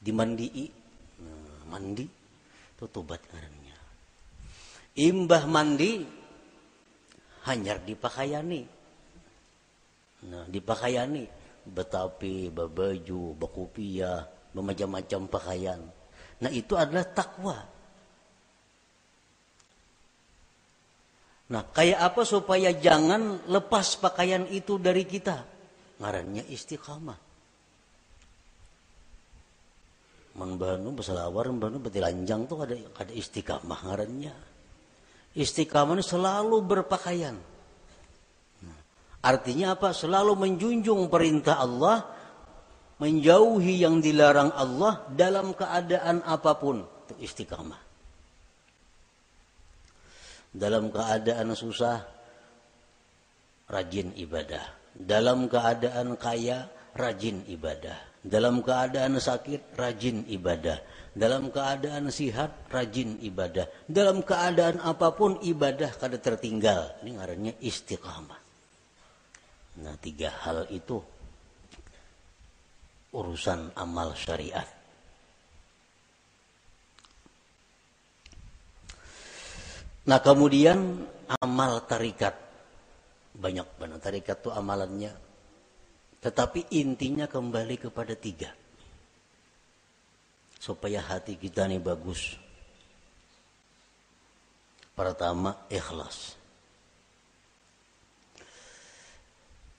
Dimandi, 0.00 0.48
nah, 1.20 1.68
mandi, 1.68 2.08
itu 2.08 2.84
tobat 2.88 3.20
karena. 3.28 3.76
Imbah 4.96 5.44
mandi, 5.44 6.02
hanyar 7.44 7.84
dipakaiani. 7.84 8.62
Nah, 10.26 10.44
dipakaiani. 10.48 11.24
Betapi, 11.60 12.48
babaju, 12.48 13.36
bakupia, 13.36 14.24
bermacam-macam 14.56 15.20
pakaian. 15.28 15.80
Nah, 16.40 16.48
itu 16.48 16.72
adalah 16.72 17.04
takwa 17.04 17.60
Nah, 21.50 21.66
kayak 21.66 21.98
apa 21.98 22.22
supaya 22.22 22.70
jangan 22.70 23.42
lepas 23.50 23.98
pakaian 23.98 24.46
itu 24.46 24.78
dari 24.78 25.02
kita? 25.02 25.42
Ngarannya 25.98 26.46
istiqamah. 26.46 27.18
Man 30.40 30.56
banu 30.56 30.96
besalawar, 30.96 31.52
banu 31.52 31.84
betilanjang 31.84 32.48
tuh 32.48 32.64
ada 32.64 32.72
ada 32.72 33.12
istiqamah 33.12 33.84
ngarannya. 33.84 34.32
Istiqamah 35.36 36.00
ini 36.00 36.04
selalu 36.04 36.64
berpakaian. 36.64 37.36
Nah, 38.64 38.78
artinya 39.20 39.76
apa? 39.76 39.92
Selalu 39.92 40.32
menjunjung 40.40 41.12
perintah 41.12 41.60
Allah, 41.60 42.08
menjauhi 43.04 43.84
yang 43.84 44.00
dilarang 44.00 44.48
Allah 44.56 45.04
dalam 45.12 45.52
keadaan 45.52 46.24
apa 46.24 46.56
pun. 46.56 46.88
Itu 46.88 47.20
istiqamah. 47.20 47.80
Dalam 50.56 50.88
keadaan 50.88 51.52
susah, 51.52 52.00
rajin 53.68 54.16
ibadah. 54.16 54.64
Dalam 54.96 55.52
keadaan 55.52 56.16
kaya, 56.16 56.64
rajin 56.96 57.44
ibadah. 57.44 58.09
Dalam 58.20 58.60
keadaan 58.60 59.16
sakit, 59.16 59.80
rajin 59.80 60.28
ibadah. 60.28 60.80
Dalam 61.16 61.48
keadaan 61.48 62.12
sihat, 62.12 62.68
rajin 62.68 63.16
ibadah. 63.24 63.64
Dalam 63.88 64.20
keadaan 64.20 64.78
apa 64.84 65.16
pun 65.16 65.40
ibadah 65.40 65.90
kada 65.96 66.20
tertinggal. 66.20 67.00
Ini 67.00 67.16
ngarannya 67.16 67.54
istiqamah. 67.64 68.40
Nah, 69.80 69.96
tiga 69.96 70.28
hal 70.44 70.68
itu 70.68 71.00
urusan 73.10 73.74
amal 73.74 74.14
syariat. 74.14 74.66
Nah 80.06 80.18
kemudian 80.18 81.06
amal 81.38 81.86
tarikat. 81.86 82.34
Banyak 83.30 83.78
banget 83.78 84.00
tarikat 84.02 84.36
itu 84.42 84.50
amalannya. 84.50 85.12
Tetapi 86.20 86.76
intinya 86.76 87.24
kembali 87.24 87.76
kepada 87.80 88.12
tiga. 88.12 88.52
Supaya 90.60 91.00
hati 91.00 91.40
kita 91.40 91.64
ini 91.64 91.80
bagus. 91.80 92.36
Pertama, 94.92 95.64
ikhlas. 95.72 96.36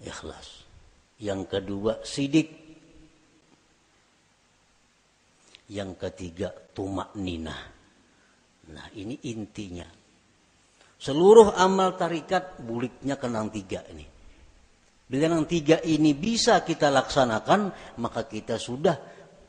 Ikhlas. 0.02 0.66
Yang 1.22 1.42
kedua, 1.46 2.02
sidik. 2.02 2.50
Yang 5.70 5.92
ketiga, 6.10 6.50
tumak 6.74 7.14
ninah. 7.14 7.62
Nah, 8.74 8.88
ini 8.98 9.22
intinya 9.30 10.02
Seluruh 11.02 11.58
amal 11.58 11.98
tarikat 11.98 12.62
buliknya 12.62 13.18
kenang 13.18 13.50
tiga 13.50 13.82
ini. 13.90 14.06
Yang 15.12 15.44
tiga 15.52 15.78
ini 15.84 16.16
bisa 16.16 16.64
kita 16.64 16.88
laksanakan, 16.88 17.76
maka 18.00 18.24
kita 18.32 18.56
sudah 18.56 18.96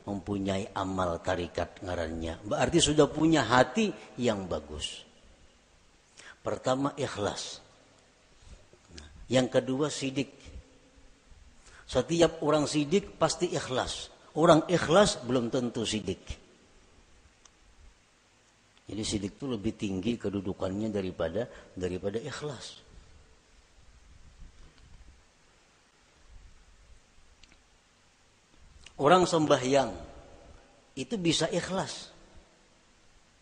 mempunyai 0.03 0.75
amal 0.75 1.23
tarikat 1.23 1.79
ngarannya. 1.79 2.43
Berarti 2.43 2.83
sudah 2.83 3.07
punya 3.07 3.47
hati 3.47 3.87
yang 4.19 4.43
bagus. 4.51 5.07
Pertama 6.43 6.91
ikhlas. 6.99 7.63
Yang 9.31 9.47
kedua 9.55 9.87
sidik. 9.87 10.35
Setiap 11.87 12.43
orang 12.43 12.67
sidik 12.67 13.15
pasti 13.15 13.47
ikhlas. 13.47 14.11
Orang 14.35 14.67
ikhlas 14.67 15.23
belum 15.23 15.47
tentu 15.47 15.87
sidik. 15.87 16.19
Jadi 18.83 19.03
sidik 19.07 19.39
itu 19.39 19.47
lebih 19.47 19.79
tinggi 19.79 20.19
kedudukannya 20.19 20.91
daripada 20.91 21.47
daripada 21.71 22.19
ikhlas. 22.19 22.82
Orang 29.01 29.25
sembahyang 29.25 29.89
itu 30.93 31.17
bisa 31.17 31.49
ikhlas. 31.49 32.13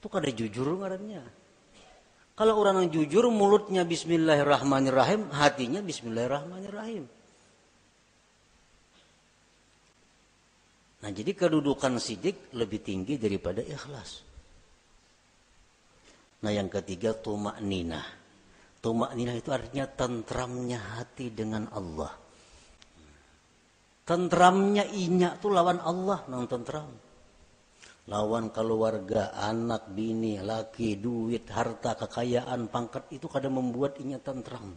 Itu 0.00 0.08
kada 0.10 0.26
jujur 0.28 0.76
ngarannya. 0.80 1.43
Kalau 2.34 2.58
orang 2.58 2.82
yang 2.82 2.90
jujur 2.90 3.30
mulutnya 3.30 3.86
Bismillahirrahmanirrahim, 3.86 5.30
hatinya 5.30 5.78
Bismillahirrahmanirrahim. 5.78 7.06
Nah 11.04 11.10
jadi 11.12 11.30
kedudukan 11.36 12.00
sidik 12.02 12.50
lebih 12.58 12.82
tinggi 12.82 13.20
daripada 13.20 13.62
ikhlas. 13.62 14.24
Nah 16.42 16.50
yang 16.50 16.66
ketiga 16.66 17.14
tumak 17.14 17.62
nina. 17.62 18.02
Tumak 18.82 19.14
nina 19.14 19.36
itu 19.36 19.54
artinya 19.54 19.86
tentramnya 19.86 20.80
hati 20.80 21.30
dengan 21.30 21.70
Allah. 21.70 22.10
Tentramnya 24.04 24.90
inya 24.90 25.38
tuh 25.38 25.54
lawan 25.54 25.78
Allah 25.78 26.24
nang 26.26 26.50
tentram. 26.50 27.03
Lawan 28.04 28.52
keluarga, 28.52 29.32
anak, 29.32 29.88
bini, 29.88 30.36
laki, 30.36 31.00
duit, 31.00 31.48
harta, 31.48 31.96
kekayaan, 31.96 32.68
pangkat 32.68 33.08
itu 33.08 33.24
kadang 33.32 33.56
membuat 33.56 33.96
inya 33.96 34.20
tentram. 34.20 34.76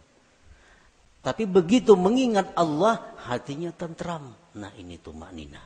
Tapi 1.20 1.44
begitu 1.44 1.92
mengingat 1.92 2.56
Allah, 2.56 3.12
hatinya 3.28 3.68
tentram. 3.76 4.32
Nah 4.56 4.72
ini 4.80 4.96
tuh 4.96 5.12
maknina. 5.12 5.60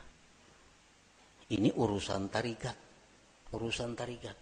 Ini 1.47 1.71
urusan 1.71 2.27
tarikat. 2.27 2.77
Urusan 3.55 3.95
tarikat. 3.95 4.35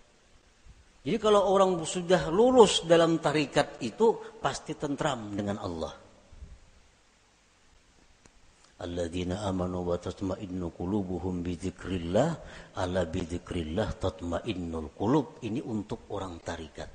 Jadi 1.02 1.18
kalau 1.22 1.50
orang 1.50 1.82
sudah 1.86 2.30
lulus 2.34 2.86
dalam 2.90 3.22
tarikat 3.22 3.82
itu 3.86 4.38
pasti 4.42 4.74
tentram 4.74 5.34
dengan 5.34 5.62
Allah. 5.62 5.94
Alladzina 8.82 9.46
amanu 9.46 9.86
wa 9.86 9.98
tatma'innu 10.02 10.74
qulubuhum 10.74 11.46
bi 11.46 11.54
dzikrillah 11.54 12.30
ala 12.82 13.06
bi 13.06 13.22
dzikrillah 13.22 14.02
tatma'innul. 14.02 14.98
Ini 15.46 15.62
untuk 15.62 16.10
orang 16.10 16.41
tarikat. 16.41 16.89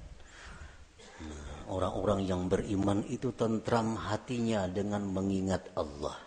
Nah, 1.17 1.71
orang-orang 1.71 2.27
yang 2.27 2.51
beriman 2.51 3.07
itu 3.07 3.31
tentram 3.39 3.95
hatinya 3.95 4.67
dengan 4.67 5.07
mengingat 5.07 5.73
Allah. 5.79 6.19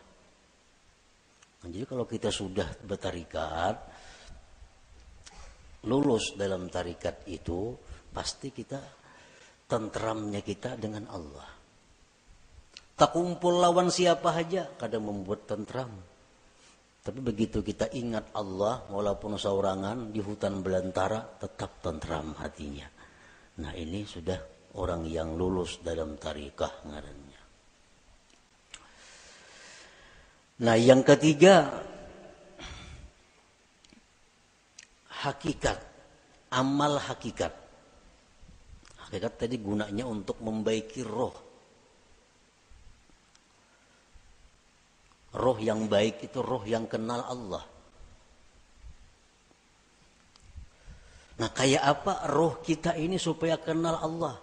Nah, 1.60 1.68
jadi 1.68 1.84
kalau 1.84 2.08
kita 2.08 2.32
sudah 2.32 2.80
bertarikat, 2.88 3.76
lulus 5.92 6.40
dalam 6.40 6.72
tarikat 6.72 7.28
itu 7.28 7.76
pasti 8.16 8.56
kita 8.56 8.80
tentramnya 9.68 10.40
kita 10.40 10.80
dengan 10.80 11.04
Allah. 11.12 11.59
Tak 13.00 13.16
kumpul 13.16 13.64
lawan 13.64 13.88
siapa 13.88 14.36
saja 14.36 14.68
kadang 14.76 15.08
membuat 15.08 15.48
tentram. 15.48 15.88
Tapi 17.00 17.20
begitu 17.24 17.64
kita 17.64 17.88
ingat 17.96 18.36
Allah 18.36 18.84
walaupun 18.92 19.40
seorangan 19.40 20.12
di 20.12 20.20
hutan 20.20 20.60
belantara 20.60 21.40
tetap 21.40 21.80
tentram 21.80 22.36
hatinya. 22.36 22.84
Nah 23.64 23.72
ini 23.72 24.04
sudah 24.04 24.36
orang 24.76 25.08
yang 25.08 25.32
lulus 25.40 25.80
dalam 25.80 26.20
tarikah 26.20 26.84
ngarannya. 26.92 27.42
Nah 30.60 30.76
yang 30.76 31.00
ketiga 31.08 31.72
hakikat, 35.24 35.80
amal 36.52 37.00
hakikat. 37.00 37.56
Hakikat 39.08 39.34
tadi 39.40 39.56
gunanya 39.56 40.04
untuk 40.04 40.44
membaiki 40.44 41.00
roh. 41.08 41.49
Roh 45.30 45.58
yang 45.62 45.86
baik 45.86 46.26
itu 46.26 46.42
roh 46.42 46.66
yang 46.66 46.90
kenal 46.90 47.22
Allah. 47.22 47.62
Nah 51.40 51.50
kayak 51.54 51.84
apa 51.86 52.26
roh 52.34 52.58
kita 52.60 52.98
ini 52.98 53.22
supaya 53.22 53.62
kenal 53.62 54.02
Allah? 54.02 54.36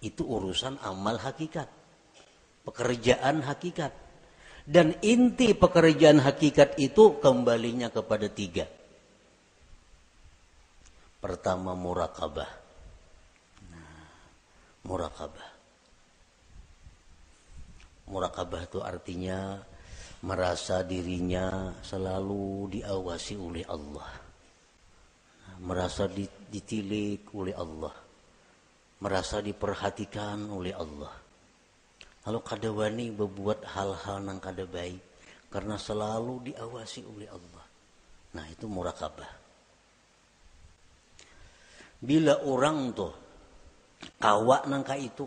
Itu 0.00 0.24
urusan 0.24 0.80
amal 0.80 1.20
hakikat. 1.20 1.68
Pekerjaan 2.64 3.44
hakikat. 3.44 3.92
Dan 4.66 4.98
inti 5.04 5.54
pekerjaan 5.54 6.18
hakikat 6.18 6.74
itu 6.82 7.22
kembalinya 7.22 7.86
kepada 7.92 8.26
tiga. 8.26 8.66
Pertama 11.22 11.78
murakabah. 11.78 12.50
Nah, 13.70 14.10
murakabah. 14.82 15.48
Murakabah 18.10 18.60
itu 18.66 18.78
artinya 18.82 19.62
merasa 20.24 20.80
dirinya 20.80 21.76
selalu 21.84 22.72
diawasi 22.80 23.34
oleh 23.36 23.64
Allah. 23.68 24.08
Merasa 25.60 26.08
ditilik 26.48 27.32
oleh 27.36 27.52
Allah. 27.56 27.92
Merasa 29.04 29.44
diperhatikan 29.44 30.48
oleh 30.48 30.72
Allah. 30.72 31.12
Lalu 32.26 32.40
kadawani 32.42 33.06
berbuat 33.12 33.60
hal-hal 33.76 34.24
yang 34.24 34.40
kada 34.40 34.64
baik 34.64 34.98
karena 35.52 35.76
selalu 35.76 36.52
diawasi 36.52 37.04
oleh 37.04 37.28
Allah. 37.30 37.64
Nah 38.34 38.44
itu 38.50 38.66
murakabah. 38.66 39.30
Bila 41.96 42.44
orang 42.44 42.92
tuh 42.92 43.12
kawak 44.20 44.68
nangka 44.68 44.96
itu 45.00 45.24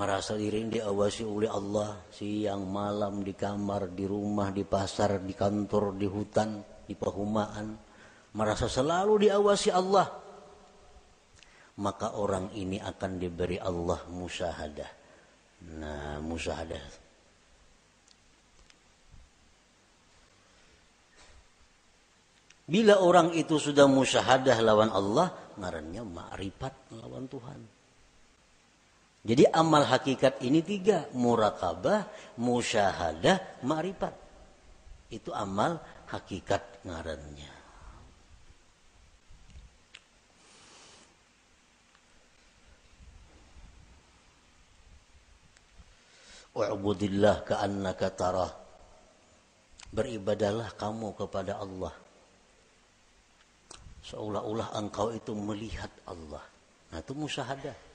merasa 0.00 0.32
diri 0.32 0.64
diawasi 0.64 1.28
oleh 1.28 1.52
Allah. 1.52 2.00
Siang 2.08 2.64
malam 2.64 3.20
di 3.20 3.36
kamar 3.36 3.92
di 3.92 4.08
rumah 4.08 4.48
di 4.48 4.64
pasar 4.64 5.20
di 5.20 5.36
kantor 5.36 5.92
di 6.00 6.08
hutan 6.08 6.64
di 6.88 6.96
perumahan. 6.96 7.68
Merasa 8.32 8.64
selalu 8.64 9.28
diawasi 9.28 9.68
Allah. 9.68 10.08
Maka 11.84 12.16
orang 12.16 12.48
ini 12.56 12.80
akan 12.80 13.20
diberi 13.20 13.60
Allah 13.60 14.00
musyahadah. 14.08 14.90
Nah 15.76 16.16
musyahadah. 16.24 17.12
Bila 22.70 23.02
orang 23.02 23.34
itu 23.34 23.58
sudah 23.58 23.90
musyahadah 23.90 24.56
lawan 24.62 24.94
Allah, 24.94 25.34
ngarannya 25.58 26.06
ma'rifat 26.06 26.94
lawan 26.94 27.26
Tuhan. 27.26 27.79
Jadi 29.20 29.44
amal 29.52 29.84
hakikat 29.84 30.40
ini 30.40 30.64
tiga. 30.64 31.08
Murakabah, 31.12 32.08
musyahadah, 32.40 33.64
ma'rifat. 33.64 34.14
Itu 35.12 35.34
amal 35.36 35.76
hakikat 36.08 36.86
ngarannya. 36.88 37.52
Wa'budillah 46.56 47.46
ka'annaka 47.46 48.08
tarah. 48.16 48.52
Beribadalah 49.90 50.72
kamu 50.78 51.18
kepada 51.18 51.58
Allah 51.58 51.94
seolah-olah 54.10 54.74
engkau 54.74 55.14
itu 55.14 55.30
melihat 55.38 55.90
Allah. 56.08 56.42
Nah 56.90 56.98
itu 56.98 57.12
musyahadah. 57.14 57.89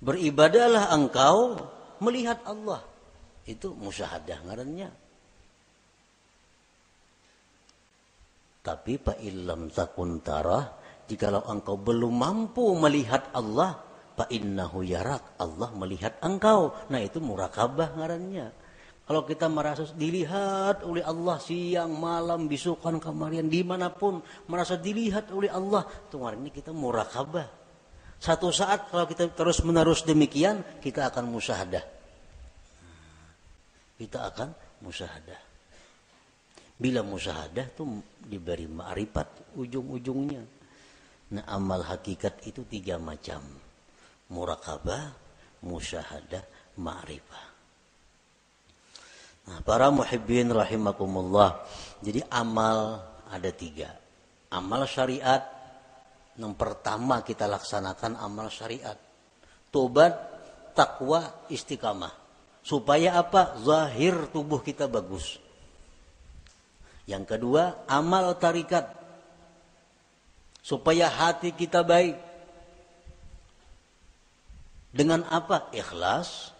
Beribadahlah 0.00 0.92
engkau 0.92 1.56
melihat 2.04 2.42
Allah. 2.44 2.84
Itu 3.46 3.72
musyahadah 3.72 4.38
ngarannya. 4.44 4.90
Tapi 8.66 8.92
pak 8.98 9.22
ilam 9.22 9.70
takun 9.70 10.18
tarah, 10.20 10.66
jikalau 11.06 11.46
engkau 11.46 11.78
belum 11.78 12.10
mampu 12.18 12.74
melihat 12.74 13.30
Allah, 13.30 13.78
pak 14.18 14.26
innahu 14.34 14.82
yarak, 14.82 15.38
Allah 15.38 15.70
melihat 15.78 16.18
engkau. 16.18 16.74
Nah 16.90 16.98
itu 16.98 17.22
murakabah 17.22 17.94
ngarannya 17.94 18.66
kalau 19.06 19.22
kita 19.22 19.46
merasa 19.46 19.86
dilihat 19.94 20.82
oleh 20.82 20.98
Allah 21.06 21.38
siang, 21.38 21.94
malam, 21.94 22.50
bisukan, 22.50 22.98
kemarian, 22.98 23.46
di 23.46 23.62
mana 23.62 23.86
pun 23.86 24.18
merasa 24.50 24.74
dilihat 24.74 25.30
oleh 25.30 25.46
Allah, 25.46 25.86
itu 25.86 26.18
ini 26.18 26.50
kita 26.50 26.74
murakabah. 26.74 27.65
Satu 28.16 28.48
saat 28.48 28.88
kalau 28.88 29.04
kita 29.04 29.28
terus 29.32 29.60
menerus 29.60 30.02
demikian, 30.02 30.64
kita 30.80 31.12
akan 31.12 31.28
musyahadah. 31.28 31.84
Kita 33.96 34.18
akan 34.32 34.48
musyahadah. 34.84 35.40
Bila 36.76 37.00
musyahadah 37.00 37.72
itu 37.72 37.84
diberi 38.20 38.68
ma'rifat 38.68 39.56
ujung-ujungnya. 39.56 40.44
Nah 41.32 41.44
amal 41.48 41.80
hakikat 41.80 42.44
itu 42.44 42.62
tiga 42.68 43.00
macam. 43.00 43.40
murakabah, 44.26 45.14
musyahadah, 45.62 46.42
ma'rifah. 46.82 47.46
Nah, 49.46 49.62
para 49.62 49.86
muhibbin 49.94 50.50
rahimakumullah. 50.50 51.62
Jadi 52.02 52.18
amal 52.34 52.98
ada 53.30 53.50
tiga. 53.54 53.94
Amal 54.50 54.82
syariat, 54.90 55.46
yang 56.36 56.52
pertama 56.52 57.24
kita 57.24 57.48
laksanakan 57.48 58.20
amal 58.20 58.52
syariat. 58.52 58.96
Tobat, 59.72 60.12
takwa, 60.76 61.48
istiqamah. 61.48 62.12
Supaya 62.60 63.16
apa? 63.16 63.56
Zahir 63.64 64.28
tubuh 64.28 64.60
kita 64.60 64.84
bagus. 64.84 65.40
Yang 67.08 67.24
kedua, 67.36 67.88
amal 67.88 68.36
tarikat. 68.36 68.84
Supaya 70.60 71.08
hati 71.08 71.56
kita 71.56 71.80
baik. 71.86 72.18
Dengan 74.92 75.24
apa? 75.30 75.72
Ikhlas, 75.72 76.52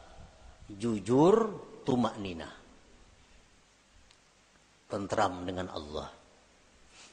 jujur, 0.72 1.58
tumak 1.84 2.16
nina. 2.16 2.48
Tentram 4.86 5.42
dengan 5.42 5.68
Allah. 5.74 6.08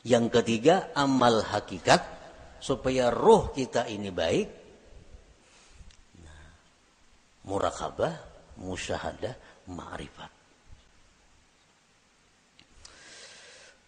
Yang 0.06 0.40
ketiga, 0.40 0.94
amal 0.94 1.42
hakikat. 1.42 2.23
Supaya 2.64 3.12
roh 3.12 3.52
kita 3.52 3.92
ini 3.92 4.08
baik. 4.08 4.48
Nah, 6.24 6.48
murakabah, 7.44 8.16
musyahadah, 8.64 9.68
ma'rifat. 9.68 10.32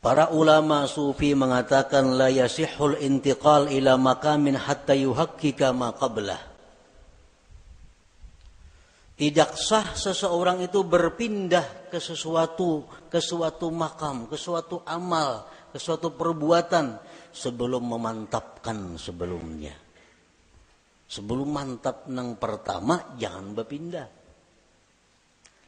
Para 0.03 0.29
ulama 0.29 0.85
sufi 0.85 1.33
mengatakan 1.33 2.19
la 2.19 2.29
yasihul 2.29 2.99
intiqal 2.99 3.71
ila 3.71 3.95
makamin 3.97 4.53
hatta 4.53 4.93
ma 5.73 5.95
qablah. 5.95 6.41
Tidak 9.15 9.51
sah 9.55 9.95
seseorang 9.95 10.59
itu 10.61 10.83
berpindah 10.83 11.87
ke 11.87 12.03
sesuatu, 12.03 12.83
ke 13.07 13.23
suatu 13.23 13.71
makam, 13.71 14.27
ke 14.27 14.35
suatu 14.35 14.83
amal, 14.83 15.47
ke 15.71 15.79
suatu 15.79 16.11
perbuatan 16.13 17.14
sebelum 17.35 17.83
memantapkan 17.83 18.95
sebelumnya. 18.95 19.75
Sebelum 21.05 21.51
mantap 21.51 22.07
nang 22.07 22.39
pertama 22.39 23.13
jangan 23.19 23.51
berpindah. 23.51 24.07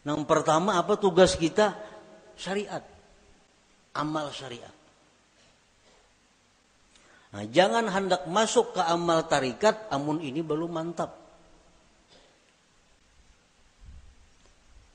Nang 0.07 0.23
pertama 0.23 0.79
apa 0.79 0.95
tugas 0.95 1.35
kita? 1.35 1.75
Syariat 2.39 2.97
amal 3.97 4.29
syariat. 4.29 4.73
Nah, 7.33 7.43
jangan 7.49 7.89
hendak 7.91 8.23
masuk 8.29 8.77
ke 8.77 8.81
amal 8.85 9.25
tarikat, 9.27 9.89
amun 9.91 10.23
ini 10.23 10.39
belum 10.39 10.71
mantap. 10.71 11.11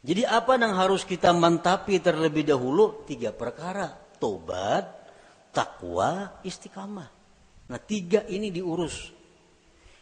Jadi 0.03 0.27
apa 0.27 0.59
yang 0.59 0.75
harus 0.75 1.07
kita 1.07 1.31
mantapi 1.31 2.03
terlebih 2.03 2.43
dahulu? 2.43 3.07
Tiga 3.07 3.31
perkara. 3.31 3.87
Tobat, 4.19 5.02
takwa, 5.53 6.41
istiqamah. 6.43 7.09
Nah 7.69 7.81
tiga 7.85 8.25
ini 8.27 8.49
diurus. 8.49 9.13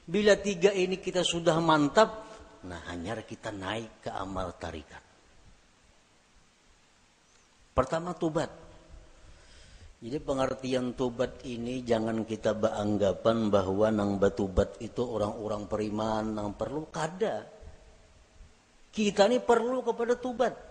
Bila 0.07 0.39
tiga 0.39 0.73
ini 0.73 0.99
kita 0.99 1.23
sudah 1.23 1.59
mantap, 1.59 2.11
nah 2.67 2.83
hanya 2.89 3.19
kita 3.21 3.53
naik 3.53 4.07
ke 4.07 4.11
amal 4.11 4.57
tarikat. 4.57 5.03
Pertama 7.71 8.15
tobat. 8.15 8.51
Jadi 10.01 10.17
pengertian 10.17 10.97
tobat 10.97 11.45
ini 11.45 11.85
jangan 11.85 12.25
kita 12.25 12.57
beranggapan 12.57 13.53
bahwa 13.53 13.93
nang 13.93 14.17
batubat 14.17 14.81
itu 14.81 15.05
orang-orang 15.05 15.69
periman 15.69 16.25
nang 16.33 16.57
perlu 16.57 16.89
kada. 16.89 17.45
Kita 18.91 19.29
ini 19.29 19.39
perlu 19.39 19.85
kepada 19.85 20.17
tobat. 20.17 20.70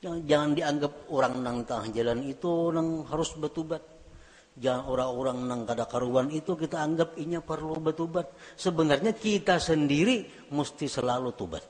Jangan, 0.00 0.20
jangan 0.24 0.50
dianggap 0.56 0.92
orang 1.12 1.34
nang 1.44 1.58
tengah 1.68 1.92
jalan 1.92 2.24
itu 2.24 2.72
nang 2.72 3.04
harus 3.04 3.36
batubat. 3.36 3.84
Jangan 4.56 4.88
orang-orang 4.88 5.38
nang 5.44 5.60
kada 5.68 5.84
karuan 5.84 6.32
itu 6.32 6.56
kita 6.56 6.80
anggap 6.80 7.20
inya 7.20 7.44
perlu 7.44 7.76
batubat. 7.76 8.32
Sebenarnya 8.56 9.12
kita 9.12 9.60
sendiri 9.60 10.48
mesti 10.48 10.88
selalu 10.88 11.30
tobat. 11.36 11.64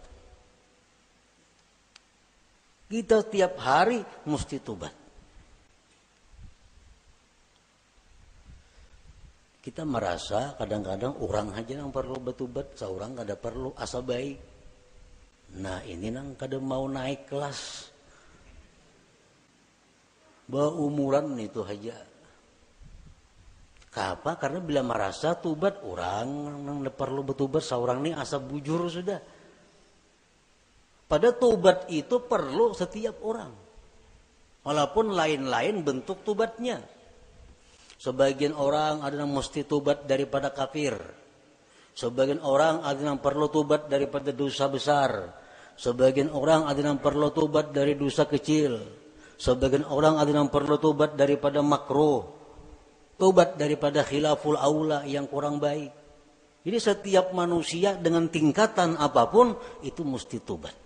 Kita 2.90 3.22
tiap 3.26 3.54
hari 3.58 3.98
mesti 4.26 4.56
tobat. 4.62 4.94
Kita 9.60 9.84
merasa 9.84 10.54
kadang-kadang 10.56 11.20
orang 11.20 11.52
aja 11.52 11.82
yang 11.82 11.92
perlu 11.92 12.16
betubat, 12.16 12.78
seorang 12.78 13.12
kada 13.12 13.36
perlu 13.36 13.74
asa 13.76 14.00
baik. 14.00 14.38
Nah 15.60 15.82
ini 15.82 16.14
nang 16.14 16.38
kada 16.38 16.62
mau 16.62 16.86
naik 16.86 17.26
kelas. 17.26 17.89
Baumuran 20.50 21.38
itu 21.38 21.62
aja. 21.62 21.94
Kapa? 23.90 24.38
Karena 24.38 24.58
bila 24.62 24.82
merasa 24.86 25.34
tubat 25.34 25.82
orang 25.82 26.26
nang 26.62 26.82
perlu 26.90 27.26
betubat 27.26 27.62
seorang 27.62 28.02
ini 28.02 28.10
asa 28.14 28.38
bujur 28.42 28.86
sudah. 28.86 29.18
Pada 31.10 31.34
tubat 31.34 31.90
itu 31.90 32.22
perlu 32.22 32.70
setiap 32.70 33.18
orang. 33.26 33.50
Walaupun 34.62 35.10
lain-lain 35.10 35.82
bentuk 35.82 36.22
tubatnya. 36.22 36.78
Sebagian 37.98 38.54
orang 38.54 39.02
ada 39.02 39.26
yang 39.26 39.34
mesti 39.34 39.66
tubat 39.66 40.06
daripada 40.06 40.54
kafir. 40.54 40.94
Sebagian 41.98 42.38
orang 42.46 42.86
ada 42.86 42.96
yang 42.96 43.18
perlu 43.18 43.50
tubat 43.50 43.90
daripada 43.90 44.30
dosa 44.30 44.70
besar. 44.70 45.34
Sebagian 45.74 46.30
orang 46.30 46.70
ada 46.70 46.78
yang 46.78 47.02
perlu 47.02 47.34
tubat 47.34 47.74
dari 47.74 47.98
dosa 47.98 48.24
kecil. 48.30 48.99
Sebagian 49.40 49.88
orang 49.88 50.20
ada 50.20 50.28
yang 50.28 50.52
perlu 50.52 50.76
tubat 50.76 51.16
daripada 51.16 51.64
makruh. 51.64 52.28
Tubat 53.16 53.56
daripada 53.56 54.04
khilaful 54.04 54.60
aula 54.60 55.08
yang 55.08 55.24
kurang 55.24 55.56
baik. 55.56 55.88
Jadi 56.60 56.76
setiap 56.76 57.32
manusia 57.32 57.96
dengan 57.96 58.28
tingkatan 58.28 59.00
apa 59.00 59.32
pun 59.32 59.56
itu 59.80 60.04
mesti 60.04 60.44
tubat. 60.44 60.76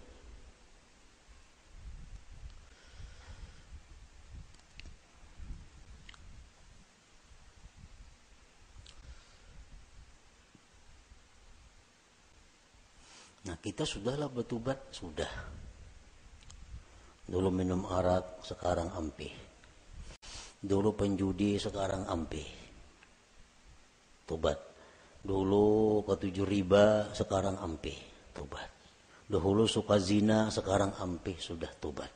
Nah 13.50 13.58
kita 13.58 13.82
sudahlah 13.82 14.30
betubat, 14.30 14.78
sudah. 14.94 15.63
Dulu 17.24 17.48
minum 17.48 17.88
arak, 17.88 18.44
sekarang 18.44 18.92
ampe. 18.92 19.32
Dulu 20.60 20.92
penjudi, 20.92 21.56
sekarang 21.56 22.04
ampe. 22.04 22.44
Tobat. 24.28 24.60
Dulu 25.24 26.04
ketujuh 26.04 26.44
riba, 26.44 27.16
sekarang 27.16 27.56
ampe. 27.60 27.96
Tobat. 28.36 28.68
Dahulu 29.24 29.64
suka 29.64 29.96
zina, 29.96 30.52
sekarang 30.52 30.92
ampe, 31.00 31.40
sudah 31.40 31.72
tobat. 31.80 32.12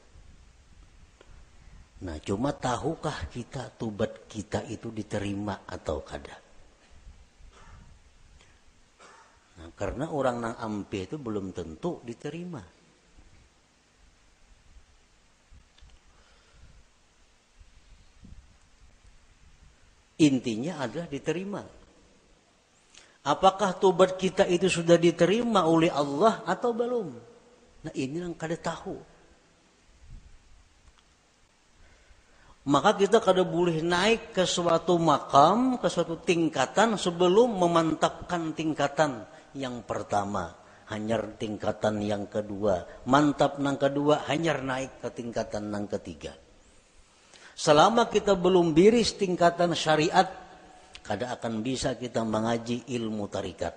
Nah 1.99 2.15
cuma 2.23 2.55
tahukah 2.55 3.27
kita 3.27 3.75
tobat 3.75 4.31
kita 4.31 4.63
itu 4.71 4.95
diterima 4.95 5.67
atau 5.67 5.99
kada? 6.07 6.37
Nah, 9.59 9.75
karena 9.75 10.07
orang 10.15 10.37
nang 10.39 10.57
ampe 10.63 11.11
itu 11.11 11.19
belum 11.19 11.51
tentu 11.51 11.99
diterima. 12.07 12.63
Intinya 20.19 20.83
adalah 20.83 21.07
diterima. 21.07 21.63
Apakah 23.29 23.77
tobat 23.77 24.19
kita 24.19 24.49
itu 24.49 24.67
sudah 24.67 24.99
diterima 24.99 25.69
oleh 25.69 25.93
Allah 25.93 26.43
atau 26.43 26.75
belum? 26.75 27.09
Nah 27.87 27.93
ini 27.95 28.19
yang 28.19 28.35
kada 28.35 28.59
tahu. 28.59 28.99
Maka 32.69 33.01
kita 33.01 33.23
kada 33.25 33.49
boleh 33.49 33.81
naik 33.81 34.37
ke 34.37 34.45
suatu 34.45 35.01
makam, 35.01 35.81
ke 35.81 35.89
suatu 35.89 36.21
tingkatan 36.21 37.01
sebelum 37.01 37.57
memantapkan 37.57 38.53
tingkatan 38.53 39.25
yang 39.57 39.81
pertama, 39.89 40.53
hanya 40.93 41.17
tingkatan 41.37 42.05
yang 42.05 42.29
kedua, 42.29 42.85
mantap 43.09 43.57
nang 43.57 43.81
kedua, 43.81 44.29
hanya 44.29 44.61
naik 44.61 45.01
ke 45.01 45.09
tingkatan 45.09 45.73
nang 45.73 45.89
ketiga. 45.89 46.37
Selama 47.59 48.07
kita 48.07 48.39
belum 48.39 48.71
biris 48.71 49.19
tingkatan 49.19 49.75
syariat, 49.75 50.31
kada 51.03 51.35
akan 51.35 51.59
bisa 51.59 51.99
kita 51.99 52.23
mengaji 52.23 52.87
ilmu 52.87 53.27
tarikat. 53.27 53.75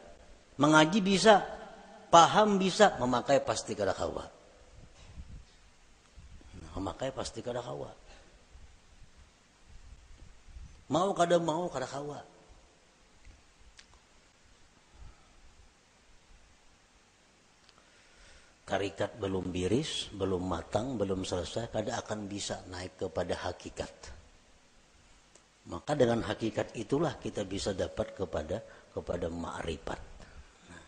Mengaji 0.61 1.01
bisa, 1.01 1.41
paham 2.13 2.61
bisa, 2.61 2.93
memakai 3.01 3.41
pasti 3.41 3.73
kada 3.73 3.97
kawa. 3.97 4.29
Memakai 6.77 7.09
pasti 7.09 7.41
kada 7.41 7.65
kawa. 7.65 7.89
Mau 10.93 11.09
kada 11.17 11.41
mau 11.41 11.65
kada 11.65 11.89
kawa. 11.89 12.30
Tarikat 18.71 19.19
belum 19.19 19.51
biris, 19.51 20.15
belum 20.15 20.47
matang, 20.47 20.95
belum 20.95 21.27
selesai, 21.27 21.67
kada 21.75 21.99
akan 21.99 22.31
bisa 22.31 22.63
naik 22.71 22.95
kepada 22.95 23.35
hakikat. 23.51 23.91
Maka 25.67 25.91
dengan 25.91 26.23
hakikat 26.23 26.71
itulah 26.79 27.19
kita 27.19 27.43
bisa 27.43 27.75
dapat 27.75 28.15
kepada 28.15 28.63
kepada 28.95 29.27
ma'rifat. 29.27 30.01
Nah, 30.71 30.85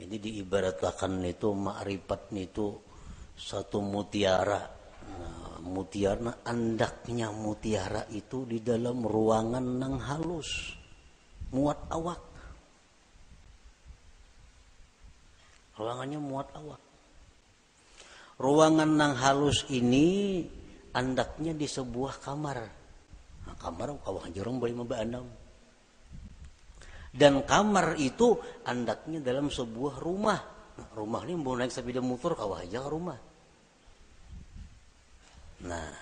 ini 0.00 0.16
diibaratkan 0.16 1.20
itu 1.28 1.52
ma'rifat 1.52 2.32
itu 2.40 2.72
satu 3.36 3.84
mutiara. 3.84 4.64
Nah, 5.04 5.60
mutiara 5.60 6.40
andaknya 6.40 7.28
mutiara 7.36 8.08
itu 8.16 8.48
di 8.48 8.64
dalam 8.64 9.04
ruangan 9.04 9.66
nang 9.76 10.00
halus, 10.00 10.72
muat 11.52 11.84
awak. 11.92 12.22
Ruangannya 15.74 16.18
muat 16.22 16.48
awak. 16.54 16.83
Ruangan 18.34 18.90
nang 18.98 19.14
halus 19.14 19.62
ini 19.70 20.42
andaknya 20.90 21.54
di 21.54 21.66
sebuah 21.70 22.18
kamar. 22.18 22.58
Nah, 23.44 23.54
kamar 23.60 23.94
kawah 24.02 24.26
jorong 24.30 24.58
boleh 24.58 24.74
enam. 25.02 25.26
Dan 27.14 27.46
kamar 27.46 27.94
itu 27.94 28.34
andaknya 28.66 29.22
dalam 29.22 29.46
sebuah 29.46 30.02
rumah. 30.02 30.40
Nah, 30.74 30.88
rumah 30.98 31.22
ini 31.22 31.38
mau 31.38 31.54
naik 31.54 31.70
sepeda 31.70 32.02
motor 32.02 32.34
kawah 32.34 32.58
aja 32.58 32.82
rumah. 32.82 33.14
Nah, 35.62 35.94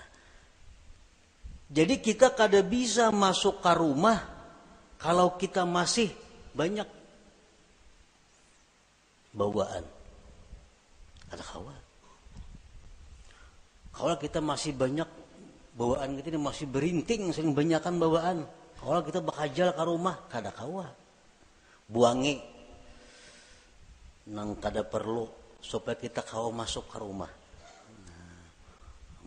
jadi 1.69 2.01
kita 2.01 2.33
kada 2.33 2.65
bisa 2.65 3.13
masuk 3.13 3.61
ke 3.61 3.71
rumah 3.77 4.17
kalau 4.97 5.37
kita 5.37 5.69
masih 5.69 6.09
banyak 6.57 6.89
bawaan. 9.37 9.85
Ada 11.29 11.45
kawah. 11.45 11.82
Kalau 13.93 14.15
kita 14.17 14.41
masih 14.41 14.73
banyak 14.73 15.05
bawaan 15.77 16.17
kita 16.17 16.33
ini 16.33 16.41
masih 16.41 16.65
berinting 16.65 17.29
sering 17.29 17.53
banyakan 17.53 18.01
bawaan. 18.01 18.37
Kalau 18.77 18.99
kita 19.05 19.21
bakajal 19.21 19.69
ke 19.73 19.83
rumah 19.85 20.15
kada 20.27 20.49
kawa. 20.49 20.89
Buangi 21.87 22.41
nang 24.33 24.55
kada 24.57 24.81
perlu 24.87 25.27
supaya 25.61 25.93
kita 25.93 26.25
kawa 26.25 26.49
masuk 26.51 26.89
ke 26.89 26.97
rumah. 26.99 27.31
Nah, 28.07 28.43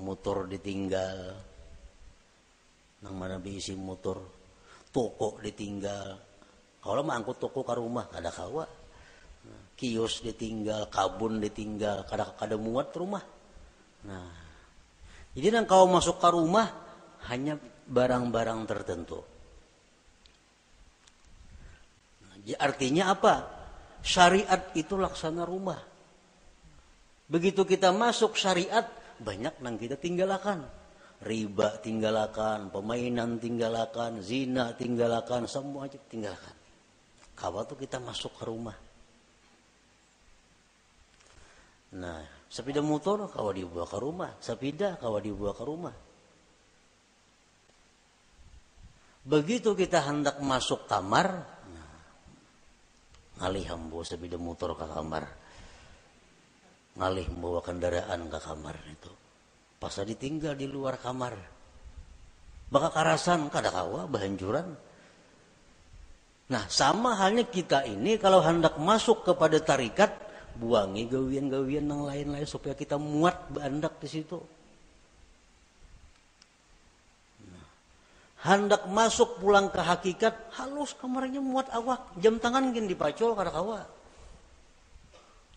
motor 0.02 0.50
ditinggal. 0.50 1.36
Nang 3.06 3.14
mana 3.14 3.38
diisi 3.38 3.72
motor. 3.78 4.18
Toko 4.90 5.38
ditinggal. 5.40 6.08
Kalau 6.82 7.02
mangkut 7.06 7.38
toko 7.38 7.62
ke 7.62 7.74
rumah 7.76 8.10
kada 8.10 8.34
kawa. 8.34 8.64
Nah, 9.46 9.62
kios 9.78 10.26
ditinggal, 10.26 10.90
kabun 10.90 11.38
ditinggal, 11.38 12.02
kada 12.08 12.34
kada 12.34 12.56
muat 12.58 12.90
rumah. 12.96 13.22
Nah, 14.06 14.45
jadi 15.36 15.52
yang 15.52 15.68
kau 15.68 15.84
masuk 15.84 16.16
ke 16.16 16.28
rumah 16.32 16.72
hanya 17.28 17.60
barang-barang 17.84 18.60
tertentu. 18.64 19.20
Artinya 22.56 23.12
apa? 23.12 23.34
Syariat 24.00 24.72
itu 24.72 24.96
laksana 24.96 25.44
rumah. 25.44 25.76
Begitu 27.28 27.68
kita 27.68 27.92
masuk 27.92 28.38
syariat, 28.38 28.86
banyak 29.20 29.60
yang 29.60 29.76
kita 29.76 30.00
tinggalkan. 30.00 30.64
Riba 31.20 31.84
tinggalkan, 31.84 32.72
pemainan 32.72 33.36
tinggalkan, 33.36 34.24
zina 34.24 34.72
tinggalkan, 34.72 35.44
semua 35.50 35.84
aja 35.90 36.00
tinggalkan. 36.06 36.54
Kalau 37.36 37.66
tuh 37.68 37.76
kita 37.76 38.00
masuk 38.00 38.32
ke 38.40 38.44
rumah. 38.48 38.78
Nah, 41.96 42.35
Sepeda 42.46 42.78
motor 42.78 43.26
kau 43.26 43.50
dibawa 43.50 43.86
ke 43.86 43.98
rumah, 43.98 44.30
sepeda 44.38 44.94
kau 44.96 45.18
dibawa 45.18 45.52
ke 45.52 45.64
rumah. 45.66 45.94
Begitu 49.26 49.74
kita 49.74 50.06
hendak 50.06 50.38
masuk 50.38 50.86
kamar, 50.86 51.42
nah, 51.74 51.94
ngalih 53.42 53.66
hambo 53.74 54.06
sepeda 54.06 54.38
motor 54.38 54.78
ke 54.78 54.86
kamar. 54.86 55.26
Ngalih 56.96 57.26
membawa 57.28 57.60
kendaraan 57.60 58.30
ke 58.30 58.38
kamar 58.40 58.76
itu. 58.88 59.12
Pas 59.76 59.92
ditinggal 59.92 60.56
di 60.56 60.64
luar 60.64 60.96
kamar. 60.96 61.36
Baka 62.72 62.88
karasan 62.90 63.52
kada 63.52 63.68
kawa 63.68 64.08
bahanjuran. 64.08 64.72
Nah 66.46 66.64
sama 66.70 67.18
halnya 67.18 67.44
kita 67.46 67.84
ini 67.84 68.16
kalau 68.16 68.40
hendak 68.40 68.78
masuk 68.78 69.26
kepada 69.26 69.58
tarikat 69.60 70.25
buangi 70.56 71.04
gawian-gawian 71.06 71.84
yang 71.86 72.02
lain-lain 72.04 72.48
supaya 72.48 72.72
kita 72.72 72.96
muat 72.96 73.52
bandak 73.52 74.00
di 74.00 74.08
situ. 74.08 74.40
Nah, 77.44 77.68
hendak 78.48 78.88
masuk 78.88 79.40
pulang 79.40 79.68
ke 79.68 79.80
hakikat, 79.80 80.34
halus 80.56 80.96
kamarnya 80.96 81.40
muat 81.44 81.68
awak, 81.72 82.16
jam 82.18 82.40
tangan 82.40 82.72
gini 82.72 82.90
dipacul 82.90 83.36
kada 83.36 83.52
kawa. 83.52 83.84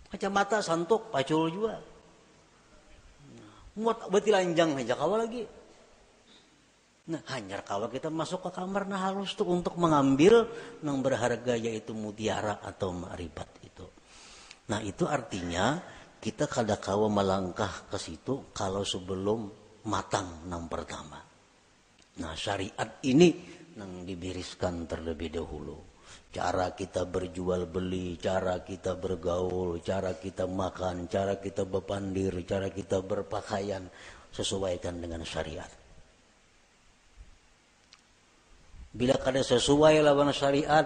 Kacamata 0.10 0.60
santuk 0.60 1.08
pacul 1.10 1.48
juga. 1.50 1.80
Nah, 3.36 3.54
muat 3.80 4.08
berarti 4.12 4.30
lanjang 4.36 4.80
aja 4.80 4.96
kawa 5.00 5.24
lagi. 5.24 5.44
Nah, 7.10 7.26
hanya 7.34 7.66
kawa 7.66 7.90
kita 7.90 8.14
masuk 8.14 8.46
ke 8.46 8.52
kamar 8.54 8.86
nah 8.86 9.10
halus 9.10 9.34
tuh 9.34 9.50
untuk 9.50 9.74
mengambil 9.82 10.46
yang 10.86 11.02
berharga 11.02 11.58
yaitu 11.58 11.98
mutiara 11.98 12.62
atau 12.62 12.94
ma'ribat. 12.94 13.59
Nah 14.70 14.80
itu 14.86 15.10
artinya 15.10 15.82
kita 16.22 16.46
kadakawa 16.46 17.10
melangkah 17.10 17.90
ke 17.90 17.98
situ 17.98 18.54
kalau 18.54 18.86
sebelum 18.86 19.50
matang 19.90 20.46
nang 20.46 20.70
pertama. 20.70 21.18
Nah 22.20 22.34
syariat 22.38 23.02
ini 23.08 23.34
nang 23.80 24.06
dibiriskan 24.06 24.86
terlebih 24.86 25.34
dahulu. 25.34 25.78
Cara 26.30 26.78
kita 26.78 27.10
berjual 27.10 27.66
beli, 27.66 28.14
cara 28.22 28.62
kita 28.62 28.94
bergaul, 28.94 29.82
cara 29.82 30.14
kita 30.14 30.46
makan, 30.46 31.10
cara 31.10 31.42
kita 31.42 31.66
berpandir, 31.66 32.38
cara 32.46 32.70
kita 32.70 33.02
berpakaian 33.02 33.90
sesuaikan 34.30 35.02
dengan 35.02 35.26
syariat. 35.26 35.70
Bila 38.94 39.18
kada 39.18 39.42
sesuai 39.42 40.06
lawan 40.06 40.30
syariat, 40.30 40.86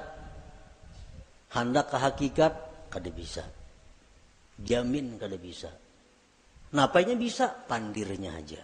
hendak 1.52 1.92
ke 1.92 1.98
hakikat, 2.00 2.54
kada 2.88 3.12
bisa. 3.12 3.44
Jamin 4.60 5.18
kada 5.18 5.38
bisa. 5.38 5.72
Napanya 6.74 7.14
bisa, 7.14 7.50
pandirnya 7.50 8.34
aja. 8.34 8.62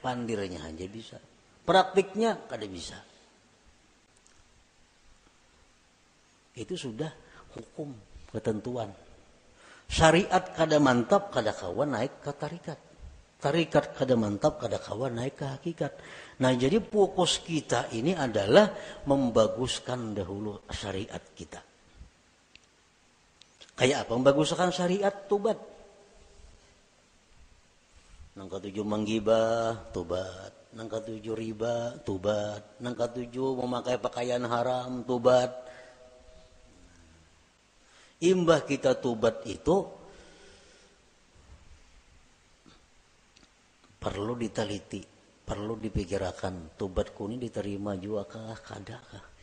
Pandirnya 0.00 0.64
aja 0.64 0.86
bisa. 0.88 1.18
Praktiknya 1.64 2.48
kada 2.48 2.64
bisa. 2.64 2.96
Itu 6.56 6.74
sudah 6.74 7.12
hukum, 7.52 7.92
ketentuan. 8.32 8.88
Syariat 9.88 10.52
kada 10.56 10.80
mantap, 10.80 11.28
kada 11.32 11.52
kawan 11.52 11.96
naik 11.96 12.24
ke 12.24 12.32
tarikat. 12.32 12.80
Tarikat 13.38 13.94
kada 13.94 14.18
mantap, 14.18 14.58
kada 14.58 14.80
kawan 14.80 15.14
naik 15.20 15.38
ke 15.38 15.46
hakikat. 15.46 15.92
Nah 16.42 16.50
jadi 16.56 16.82
fokus 16.82 17.44
kita 17.44 17.92
ini 17.94 18.16
adalah 18.16 18.72
membaguskan 19.06 20.16
dahulu 20.16 20.64
syariat 20.72 21.22
kita. 21.36 21.67
Kayak 23.78 24.10
apa? 24.10 24.12
Membaguskan 24.18 24.74
syariat 24.74 25.14
tobat. 25.30 25.54
Nang 28.34 28.50
ketujuh 28.50 28.82
menggibah, 28.82 29.94
tobat. 29.94 30.50
Nang 30.74 30.90
ketujuh 30.90 31.34
riba, 31.38 31.94
tobat. 32.02 32.82
Nang 32.82 32.98
ketujuh 32.98 33.54
memakai 33.54 34.02
pakaian 34.02 34.42
haram, 34.50 35.06
tobat. 35.06 35.54
Imbah 38.18 38.66
kita 38.66 38.98
tobat 38.98 39.46
itu 39.46 39.86
perlu 44.02 44.34
diteliti, 44.34 45.06
perlu 45.46 45.78
dipikirkan. 45.78 46.74
Tobatku 46.74 47.30
ini 47.30 47.46
diterima 47.46 47.94
juga 47.94 48.26
kah, 48.26 48.58
kada 48.58 48.98
kah? 48.98 49.37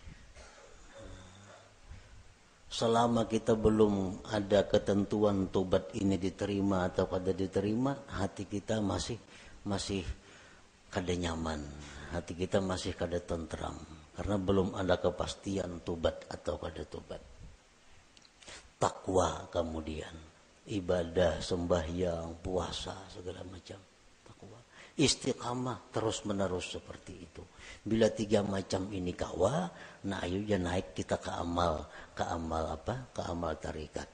Selama 2.70 3.30
kita 3.30 3.53
belum 3.53 4.26
ada 4.30 4.66
ketentuan 4.66 5.47
tobat 5.53 5.93
ini 5.95 6.18
diterima 6.18 6.89
atau 6.89 7.07
kada 7.07 7.32
diterima, 7.32 7.95
hati 8.09 8.49
kita 8.49 8.82
masih 8.82 9.18
masih 9.66 10.05
kada 10.89 11.13
nyaman, 11.13 11.61
hati 12.13 12.38
kita 12.38 12.61
masih 12.61 12.93
kada 12.93 13.22
tentram 13.22 13.78
karena 14.16 14.36
belum 14.39 14.80
ada 14.80 14.95
kepastian 14.99 15.84
tobat 15.84 16.24
atau 16.32 16.55
kada 16.55 16.84
tobat. 16.88 17.20
Takwa 18.76 19.47
kemudian 19.51 20.13
ibadah, 20.68 21.39
sembahyang, 21.39 22.41
puasa 22.43 22.95
segala 23.11 23.43
macam. 23.47 23.95
Istiqamah 24.96 25.91
terus 25.91 26.24
menerus 26.24 26.72
seperti 26.72 27.14
itu. 27.20 27.43
Bila 27.84 28.08
tiga 28.08 28.39
macam 28.48 28.88
ini 28.96 29.12
kawa, 29.12 29.68
nah 30.08 30.24
ayo 30.24 30.39
ya 30.39 30.56
naik 30.56 30.96
kita 30.96 31.20
ke 31.20 31.36
amal, 31.36 31.91
ke 32.16 32.24
amal 32.24 32.80
apa? 32.80 33.12
Ke 33.12 33.28
amal 33.28 33.60
tarikat. 33.60 34.08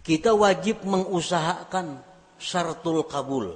Kita 0.00 0.32
wajib 0.32 0.82
mengusahakan 0.88 2.00
syaratul 2.40 3.04
kabul. 3.04 3.54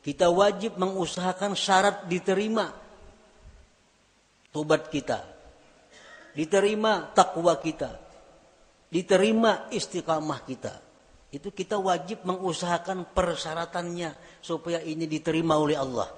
Kita 0.00 0.32
wajib 0.32 0.80
mengusahakan 0.80 1.52
syarat 1.52 2.08
diterima 2.08 2.72
tobat 4.50 4.90
kita. 4.90 5.22
Diterima 6.32 7.12
takwa 7.12 7.54
kita. 7.60 8.00
Diterima 8.90 9.70
istiqamah 9.70 10.40
kita. 10.48 10.89
Itu 11.30 11.54
kita 11.54 11.78
wajib 11.78 12.26
mengusahakan 12.26 13.14
persyaratannya 13.14 14.42
supaya 14.42 14.82
ini 14.82 15.06
diterima 15.06 15.54
oleh 15.54 15.78
Allah. 15.78 16.10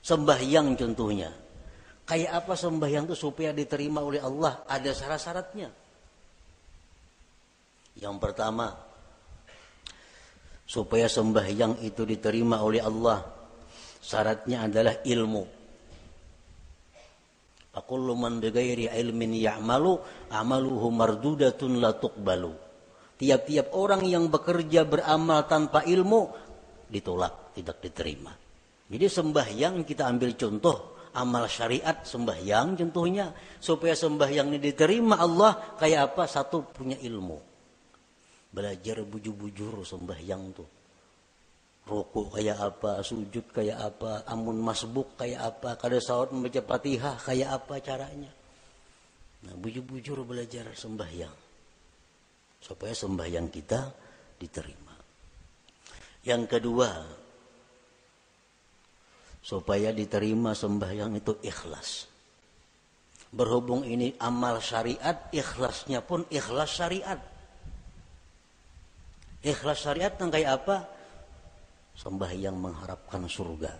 Sembahyang 0.00 0.72
contohnya. 0.74 1.30
Kayak 2.02 2.42
apa 2.42 2.54
sembahyang 2.58 3.06
itu 3.06 3.14
supaya 3.14 3.54
diterima 3.54 4.02
oleh 4.02 4.18
Allah? 4.18 4.64
Ada 4.66 4.90
syarat-syaratnya. 4.90 5.68
Yang 8.00 8.16
pertama, 8.18 8.72
supaya 10.64 11.06
sembahyang 11.06 11.84
itu 11.84 12.02
diterima 12.08 12.64
oleh 12.64 12.80
Allah, 12.80 13.22
syaratnya 14.00 14.66
adalah 14.66 15.04
ilmu. 15.04 15.61
Aqullu 17.72 18.12
man 18.12 18.36
bighairi 18.36 18.92
ilmin 18.92 19.32
ya'malu 19.32 19.96
amaluhu 20.28 20.92
mardudatun 20.92 21.80
la 21.80 21.96
tuqbalu. 21.96 22.52
Tiap-tiap 23.16 23.72
orang 23.72 24.04
yang 24.04 24.28
bekerja 24.28 24.84
beramal 24.84 25.48
tanpa 25.48 25.86
ilmu 25.86 26.28
ditolak, 26.92 27.56
tidak 27.56 27.80
diterima. 27.80 28.34
Jadi 28.92 29.06
sembahyang 29.08 29.88
kita 29.88 30.04
ambil 30.04 30.36
contoh 30.36 30.92
amal 31.12 31.44
syariat 31.44 32.04
sembahyang 32.04 32.76
contohnya 32.76 33.32
supaya 33.60 33.92
sembahyang 33.92 34.56
ini 34.56 34.60
diterima 34.60 35.20
Allah 35.20 35.76
kayak 35.76 36.12
apa 36.12 36.24
satu 36.24 36.72
punya 36.72 36.96
ilmu 36.96 37.38
belajar 38.52 39.04
bujur-bujur 39.04 39.84
sembahyang 39.84 40.42
tuh 40.56 40.81
rokok 41.82 42.38
kayak 42.38 42.58
apa 42.62 43.02
sujud 43.02 43.50
kayak 43.50 43.78
apa 43.78 44.22
amun 44.30 44.62
masbuk 44.62 45.18
kayak 45.18 45.42
apa 45.42 45.74
kada 45.74 45.98
sahut 45.98 46.30
membaca 46.30 46.62
fatihah 46.62 47.18
kayak 47.18 47.50
apa 47.50 47.74
caranya. 47.82 48.32
Nah 49.42 49.54
bujur-bujur 49.58 50.22
belajar 50.22 50.70
sembahyang 50.78 51.34
supaya 52.62 52.94
sembahyang 52.94 53.50
kita 53.50 53.90
diterima. 54.38 54.94
Yang 56.22 56.42
kedua 56.46 56.90
supaya 59.42 59.90
diterima 59.90 60.54
sembahyang 60.54 61.18
itu 61.18 61.34
ikhlas. 61.42 62.06
Berhubung 63.34 63.82
ini 63.82 64.14
amal 64.22 64.62
syariat 64.62 65.26
ikhlasnya 65.34 65.98
pun 66.06 66.22
ikhlas 66.30 66.70
syariat. 66.70 67.18
Ikhlas 69.42 69.82
syariat 69.82 70.14
yang 70.14 70.30
kayak 70.30 70.50
apa? 70.62 71.01
Sembahyang 71.92 72.56
mengharapkan 72.56 73.28
surga. 73.28 73.72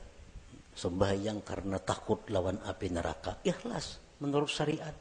Sembahyang 0.73 1.45
karena 1.45 1.77
takut 1.81 2.25
lawan 2.33 2.61
api 2.65 2.89
neraka. 2.93 3.41
Ikhlas 3.45 4.01
menurut 4.23 4.49
syariat. 4.49 4.95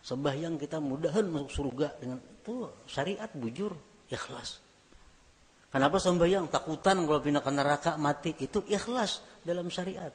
sembahyang 0.00 0.56
kita 0.56 0.80
mudahan 0.80 1.28
masuk 1.28 1.52
surga 1.52 1.92
dengan 2.00 2.18
itu 2.18 2.66
syariat 2.88 3.30
bujur 3.36 3.70
ikhlas. 4.08 4.58
Kenapa 5.70 6.02
sembahyang 6.02 6.50
takutan 6.50 7.06
kalau 7.06 7.20
pindah 7.22 7.44
ke 7.44 7.52
neraka 7.52 7.92
mati 7.94 8.34
itu 8.34 8.64
ikhlas 8.66 9.22
dalam 9.44 9.70
syariat. 9.70 10.10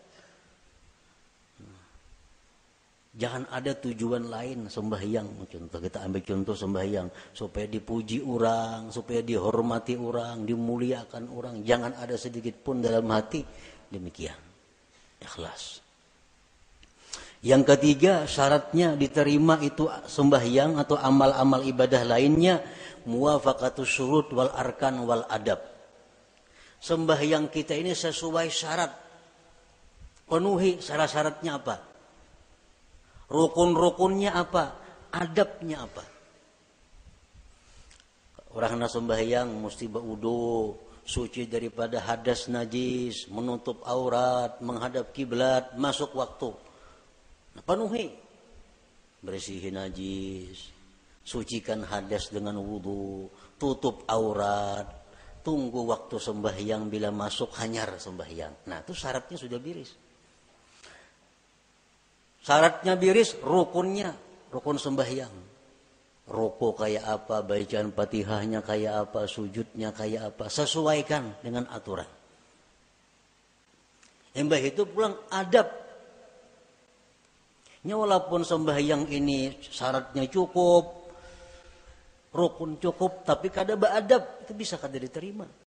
Jangan 3.16 3.48
ada 3.48 3.72
tujuan 3.80 4.28
lain 4.28 4.68
sembahyang. 4.68 5.48
Contoh 5.48 5.80
kita 5.80 6.04
ambil 6.04 6.20
contoh 6.20 6.52
sembahyang 6.52 7.32
supaya 7.32 7.64
dipuji 7.64 8.20
orang, 8.20 8.92
supaya 8.92 9.24
dihormati 9.24 9.96
orang, 9.96 10.44
dimuliakan 10.44 11.32
orang. 11.32 11.64
Jangan 11.64 11.96
ada 11.96 12.20
sedikit 12.20 12.60
pun 12.60 12.84
dalam 12.84 13.08
hati 13.08 13.40
demikian. 13.88 14.36
Ikhlas. 15.24 15.80
Yang 17.40 17.64
ketiga 17.72 18.28
syaratnya 18.28 19.00
diterima 19.00 19.64
itu 19.64 19.88
sembahyang 19.88 20.76
atau 20.76 21.00
amal-amal 21.00 21.64
ibadah 21.64 22.04
lainnya 22.04 22.60
muwafaqatus 23.08 23.88
surut 23.96 24.28
wal 24.36 24.52
arkan 24.52 25.00
wal 25.08 25.24
adab. 25.32 25.64
Sembahyang 26.84 27.48
kita 27.48 27.80
ini 27.80 27.96
sesuai 27.96 28.52
syarat. 28.52 28.92
Penuhi 30.28 30.84
syarat-syaratnya 30.84 31.64
apa? 31.64 31.95
Rukun-rukunnya 33.30 34.32
apa? 34.36 34.78
Adabnya 35.10 35.86
apa? 35.86 36.04
Orang 38.56 38.80
sembahyang 38.88 39.52
mesti 39.68 39.92
berudu, 39.92 40.76
suci 41.04 41.46
daripada 41.46 42.00
hadas 42.00 42.48
najis, 42.48 43.28
menutup 43.28 43.84
aurat, 43.84 44.64
menghadap 44.64 45.12
kiblat, 45.12 45.76
masuk 45.76 46.16
waktu. 46.16 46.56
Penuhi. 47.68 48.16
Bersihin 49.26 49.76
najis, 49.76 50.70
sucikan 51.26 51.82
hadas 51.84 52.30
dengan 52.30 52.62
wudhu, 52.62 53.28
tutup 53.58 54.06
aurat, 54.06 54.86
tunggu 55.42 55.86
waktu 55.90 56.22
sembahyang 56.22 56.88
bila 56.88 57.10
masuk 57.10 57.50
hanyar 57.58 57.98
sembahyang. 57.98 58.70
Nah 58.70 58.86
itu 58.86 58.94
syaratnya 58.94 59.38
sudah 59.38 59.58
biris. 59.58 60.05
Syaratnya 62.46 62.94
biris, 62.94 63.42
rukunnya, 63.42 64.14
rukun 64.54 64.78
sembahyang. 64.78 65.34
Ruku 66.30 66.78
kayak 66.78 67.06
apa, 67.06 67.42
bacaan 67.42 67.90
patihahnya 67.90 68.62
kayak 68.62 69.10
apa, 69.10 69.26
sujudnya 69.26 69.90
kayak 69.90 70.30
apa. 70.30 70.46
Sesuaikan 70.46 71.42
dengan 71.42 71.66
aturan. 71.74 72.06
Embah 74.38 74.62
itu 74.62 74.86
pulang 74.86 75.18
adab. 75.34 75.74
Ya 77.82 77.98
walaupun 77.98 78.46
sembahyang 78.46 79.10
ini 79.10 79.58
syaratnya 79.66 80.30
cukup, 80.30 81.10
rukun 82.30 82.78
cukup, 82.78 83.26
tapi 83.26 83.50
kada 83.50 83.74
beradab, 83.74 84.46
itu 84.46 84.54
bisa 84.54 84.78
kada 84.78 85.02
diterima. 85.02 85.65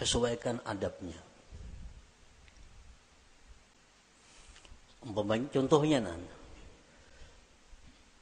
Sesuaikan 0.00 0.64
adabnya. 0.64 1.20
Umpamanya 5.04 5.48
contohnya 5.52 6.00
nan. 6.00 6.24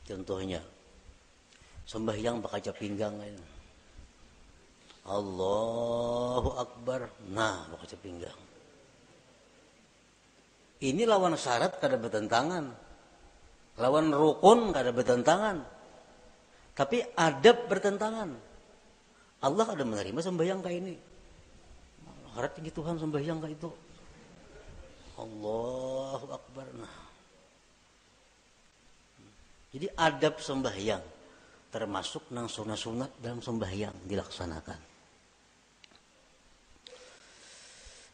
Contohnya 0.03 0.59
sembahyang 1.87 2.43
pakai 2.43 2.75
pinggang 2.75 3.15
ini. 3.23 3.47
Allahu 5.09 6.51
Akbar. 6.59 7.31
Nah, 7.31 7.71
pakai 7.73 7.97
pinggang. 7.97 8.41
Ini 10.79 11.03
lawan 11.07 11.35
syarat 11.35 11.79
kada 11.79 11.99
bertentangan. 11.99 12.71
Lawan 13.79 14.11
rukun 14.11 14.75
kada 14.75 14.91
bertentangan. 14.91 15.63
Tapi 16.75 17.03
adab 17.19 17.67
bertentangan. 17.67 18.31
Allah 19.43 19.67
ada 19.67 19.83
menerima 19.87 20.21
sembahyang 20.23 20.61
kayak 20.63 20.79
ini. 20.83 20.95
Harap 22.39 22.55
tinggi 22.55 22.71
Tuhan 22.71 23.03
sembahyang 23.03 23.43
kayak 23.43 23.55
itu. 23.59 23.71
Allahu 25.19 26.27
Akbar. 26.31 26.71
Nah. 26.79 26.97
Jadi 29.75 29.91
adab 29.91 30.39
sembahyang 30.39 31.03
termasuk 31.75 32.31
nang 32.31 32.47
sunat-sunat 32.47 33.19
dalam 33.19 33.43
sembahyang 33.43 34.07
dilaksanakan. 34.07 34.79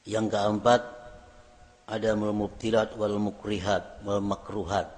Yang 0.09 0.27
keempat 0.33 0.83
ada 1.85 2.11
mubtilat 2.17 2.97
wal 2.97 3.21
mukrihat 3.21 4.01
wal 4.09 4.25
makruhat. 4.25 4.89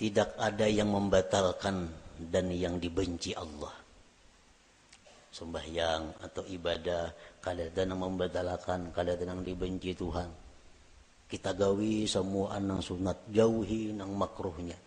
Tidak 0.00 0.40
ada 0.40 0.64
yang 0.64 0.88
membatalkan 0.88 1.92
dan 2.16 2.48
yang 2.48 2.80
dibenci 2.80 3.36
Allah. 3.36 3.83
Sembahyang 5.34 6.22
atau 6.22 6.46
ibadah 6.46 7.10
kadang 7.42 7.98
membatalkan 7.98 8.94
kadang 8.94 9.42
dibenci 9.42 9.90
Tuhan. 9.90 10.30
Kita 11.26 11.50
gawi 11.58 12.06
semua 12.06 12.54
nang 12.62 12.78
sunat 12.78 13.26
jauhi 13.34 13.90
nang 13.90 14.14
makruhnya. 14.14 14.78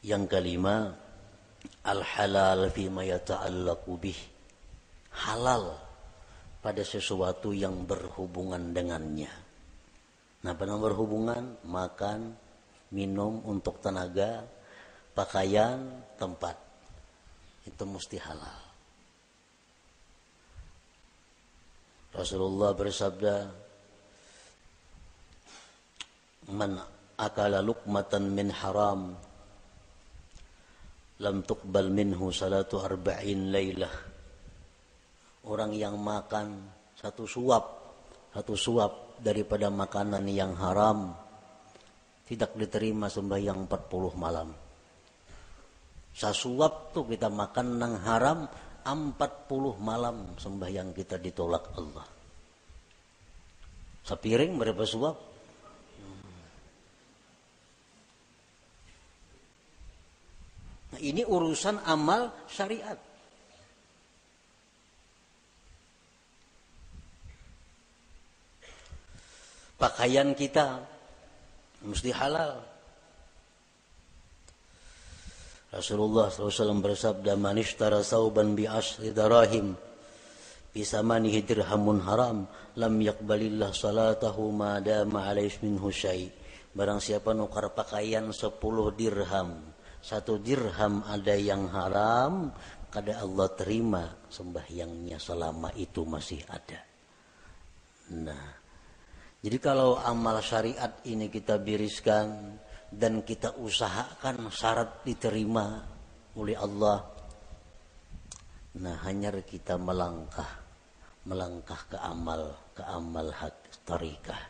Yang 0.00 0.24
kelima 0.24 0.88
al 1.84 2.00
halal 2.00 2.72
fi 2.72 2.88
yata'allaqu 2.88 3.92
bih. 4.00 4.20
Halal 5.12 5.76
pada 6.64 6.80
sesuatu 6.80 7.52
yang 7.52 7.84
berhubungan 7.84 8.72
dengannya. 8.72 9.28
Nah 10.48 10.56
pada 10.56 10.80
berhubungan 10.80 11.60
makan 11.68 12.32
minum 12.88 13.44
untuk 13.44 13.84
tenaga 13.84 14.48
pakaian 15.12 16.00
tempat 16.16 16.71
itu 17.66 17.84
mesti 17.86 18.18
halal 18.18 18.72
Rasulullah 22.12 22.76
bersabda, 22.76 23.34
"Man 26.52 26.76
akala 27.16 27.64
luqmatan 27.64 28.36
min 28.36 28.52
haram 28.52 29.16
lam 31.24 31.36
tuqbal 31.40 31.88
minhu 31.88 32.28
salatu 32.28 32.84
arba'in 32.84 33.48
laylah." 33.48 33.94
Orang 35.48 35.72
yang 35.72 35.96
makan 35.96 36.68
satu 37.00 37.24
suap, 37.24 37.64
satu 38.36 38.60
suap 38.60 39.16
daripada 39.16 39.72
makanan 39.72 40.28
yang 40.28 40.52
haram 40.60 41.16
tidak 42.28 42.52
diterima 42.60 43.08
sembahyang 43.08 43.64
40 43.66 44.12
malam. 44.20 44.61
Sasuap 46.12 46.92
tuh 46.92 47.08
kita 47.08 47.32
makan 47.32 47.80
nang 47.80 47.94
haram 48.04 48.44
40 48.82 49.78
malam 49.78 50.36
sembahyang 50.36 50.90
kita 50.92 51.16
ditolak 51.16 51.72
Allah. 51.78 52.06
Sepiring 54.02 54.58
berapa 54.58 54.82
suap? 54.82 55.16
Nah, 60.92 61.00
ini 61.00 61.22
urusan 61.24 61.80
amal 61.86 62.28
syariat. 62.50 62.98
Pakaian 69.78 70.34
kita 70.34 70.82
mesti 71.82 72.10
halal. 72.14 72.71
Rasulullah 75.72 76.28
SAW 76.28 76.84
bersabda 76.84 77.32
man 77.40 77.56
ishtara 77.56 78.04
sauban 78.04 78.52
bi 78.52 78.68
asri 78.68 79.08
darahim 79.08 79.72
bisa 80.68 81.00
manihi 81.00 81.40
dirhamun 81.48 82.04
haram 82.04 82.44
lam 82.76 82.94
yakbalillah 83.00 83.72
salatahu 83.72 84.52
ma 84.52 84.84
dama 84.84 85.32
alaihi 85.32 85.64
minhu 85.64 85.88
syai. 85.88 86.28
Barang 86.72 87.00
siapa 87.00 87.32
nukar 87.32 87.72
pakaian 87.72 88.28
10 88.32 88.60
dirham 88.96 89.72
satu 90.02 90.42
dirham 90.42 91.00
ada 91.06 91.36
yang 91.38 91.70
haram 91.70 92.50
kada 92.90 93.22
Allah 93.22 93.48
terima 93.54 94.04
sembahyangnya 94.28 95.16
selama 95.16 95.72
itu 95.78 96.02
masih 96.04 96.42
ada. 96.50 96.80
Nah 98.12 98.60
jadi 99.42 99.56
kalau 99.62 99.96
amal 99.96 100.42
syariat 100.42 101.00
ini 101.06 101.30
kita 101.30 101.56
biriskan 101.62 102.58
dan 102.92 103.24
kita 103.24 103.56
usahakan 103.56 104.52
syarat 104.52 105.00
diterima 105.00 105.80
oleh 106.36 106.56
Allah. 106.60 107.08
Nah, 108.72 108.96
hanya 109.04 109.32
kita 109.40 109.80
melangkah, 109.80 110.48
melangkah 111.28 111.80
ke 111.88 111.96
amal, 112.00 112.56
ke 112.76 112.84
amal 112.84 113.32
hak 113.32 113.56
tarikah. 113.84 114.42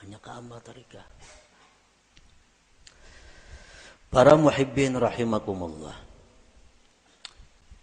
Hanya 0.00 0.16
ke 0.20 0.30
amal 0.32 0.60
tarikah. 0.64 1.04
Para 4.08 4.34
muhibbin 4.36 4.96
rahimakumullah. 4.96 5.96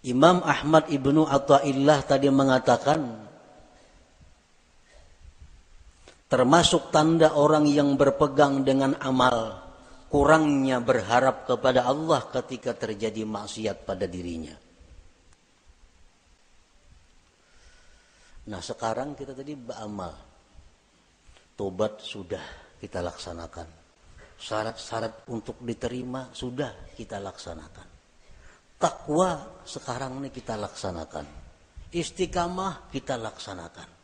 Imam 0.06 0.40
Ahmad 0.46 0.90
ibnu 0.94 1.26
Atta'illah 1.26 2.06
tadi 2.06 2.30
mengatakan 2.30 3.27
termasuk 6.28 6.92
tanda 6.92 7.36
orang 7.36 7.68
yang 7.68 7.96
berpegang 7.96 8.64
dengan 8.68 8.96
amal 9.00 9.68
kurangnya 10.08 10.80
berharap 10.80 11.44
kepada 11.44 11.84
Allah 11.84 12.24
ketika 12.32 12.72
terjadi 12.72 13.28
maksiat 13.28 13.84
pada 13.84 14.08
dirinya. 14.08 14.56
Nah 18.48 18.62
sekarang 18.64 19.12
kita 19.16 19.36
tadi 19.36 19.54
beramal. 19.60 20.16
Tobat 21.58 22.00
sudah 22.00 22.44
kita 22.80 23.04
laksanakan. 23.04 23.68
Syarat-syarat 24.38 25.28
untuk 25.34 25.60
diterima 25.60 26.32
sudah 26.32 26.94
kita 26.94 27.18
laksanakan. 27.18 27.88
Takwa 28.78 29.66
sekarang 29.66 30.22
ini 30.22 30.30
kita 30.30 30.54
laksanakan. 30.54 31.26
Istiqamah 31.90 32.94
kita 32.94 33.18
laksanakan. 33.18 33.97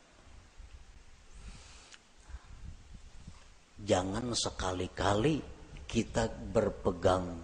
Jangan 3.84 4.32
sekali-kali 4.32 5.44
kita 5.84 6.32
berpegang, 6.32 7.38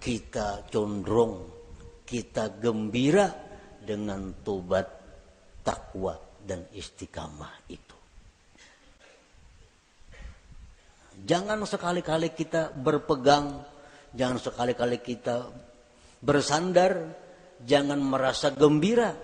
kita 0.00 0.66
condong, 0.72 1.46
kita 2.02 2.56
gembira 2.58 3.28
dengan 3.78 4.42
tobat, 4.42 4.88
takwa, 5.62 6.16
dan 6.42 6.66
istiqamah 6.72 7.70
itu. 7.70 7.96
Jangan 11.16 11.62
sekali-kali 11.64 12.34
kita 12.34 12.74
berpegang, 12.74 13.64
jangan 14.12 14.38
sekali-kali 14.42 15.00
kita 15.00 15.48
bersandar, 16.20 17.14
jangan 17.62 17.98
merasa 18.02 18.52
gembira 18.52 19.16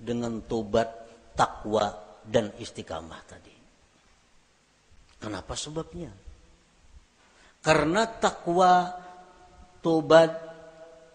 dengan 0.00 0.42
tobat, 0.42 0.90
takwa, 1.38 2.18
dan 2.24 2.50
istiqamah 2.58 3.22
tadi. 3.28 3.53
Kenapa 5.24 5.56
sebabnya? 5.56 6.12
Karena 7.64 8.04
takwa, 8.04 8.92
tobat, 9.80 10.36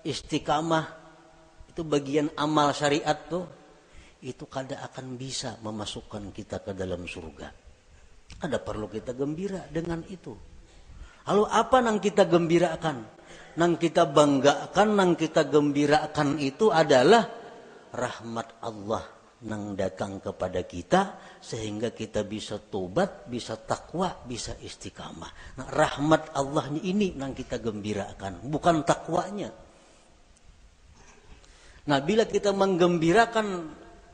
istiqamah 0.02 0.86
itu 1.70 1.86
bagian 1.86 2.34
amal 2.34 2.74
syariat 2.74 3.14
tuh 3.30 3.46
itu 4.26 4.50
kada 4.50 4.82
akan 4.82 5.14
bisa 5.14 5.62
memasukkan 5.62 6.34
kita 6.34 6.66
ke 6.66 6.74
dalam 6.74 7.06
surga. 7.06 7.54
Ada 8.42 8.58
perlu 8.58 8.90
kita 8.90 9.14
gembira 9.14 9.70
dengan 9.70 10.02
itu. 10.10 10.34
Lalu 11.30 11.46
apa 11.46 11.78
yang 11.86 12.02
kita 12.02 12.26
gembirakan? 12.26 12.98
Nang 13.62 13.78
kita 13.78 14.10
banggakan, 14.10 14.90
nang 14.98 15.14
kita 15.14 15.46
gembirakan 15.46 16.42
itu 16.42 16.74
adalah 16.74 17.30
rahmat 17.94 18.58
Allah 18.66 19.19
nang 19.40 19.72
datang 19.72 20.20
kepada 20.20 20.68
kita 20.68 21.16
sehingga 21.40 21.96
kita 21.96 22.28
bisa 22.28 22.60
tobat, 22.60 23.24
bisa 23.32 23.56
takwa, 23.56 24.12
bisa 24.28 24.60
istiqamah. 24.60 25.56
Nah, 25.64 25.68
rahmat 25.72 26.36
Allah 26.36 26.68
ini 26.84 27.16
nang 27.16 27.32
kita 27.32 27.64
gembirakan, 27.64 28.44
bukan 28.52 28.84
takwanya. 28.84 29.48
Nah, 31.88 32.00
bila 32.04 32.28
kita 32.28 32.52
menggembirakan 32.52 33.48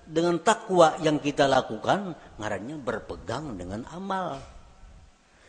dengan 0.06 0.38
takwa 0.46 1.02
yang 1.02 1.18
kita 1.18 1.50
lakukan, 1.50 2.14
ngarannya 2.38 2.78
berpegang 2.78 3.58
dengan 3.58 3.82
amal. 3.90 4.38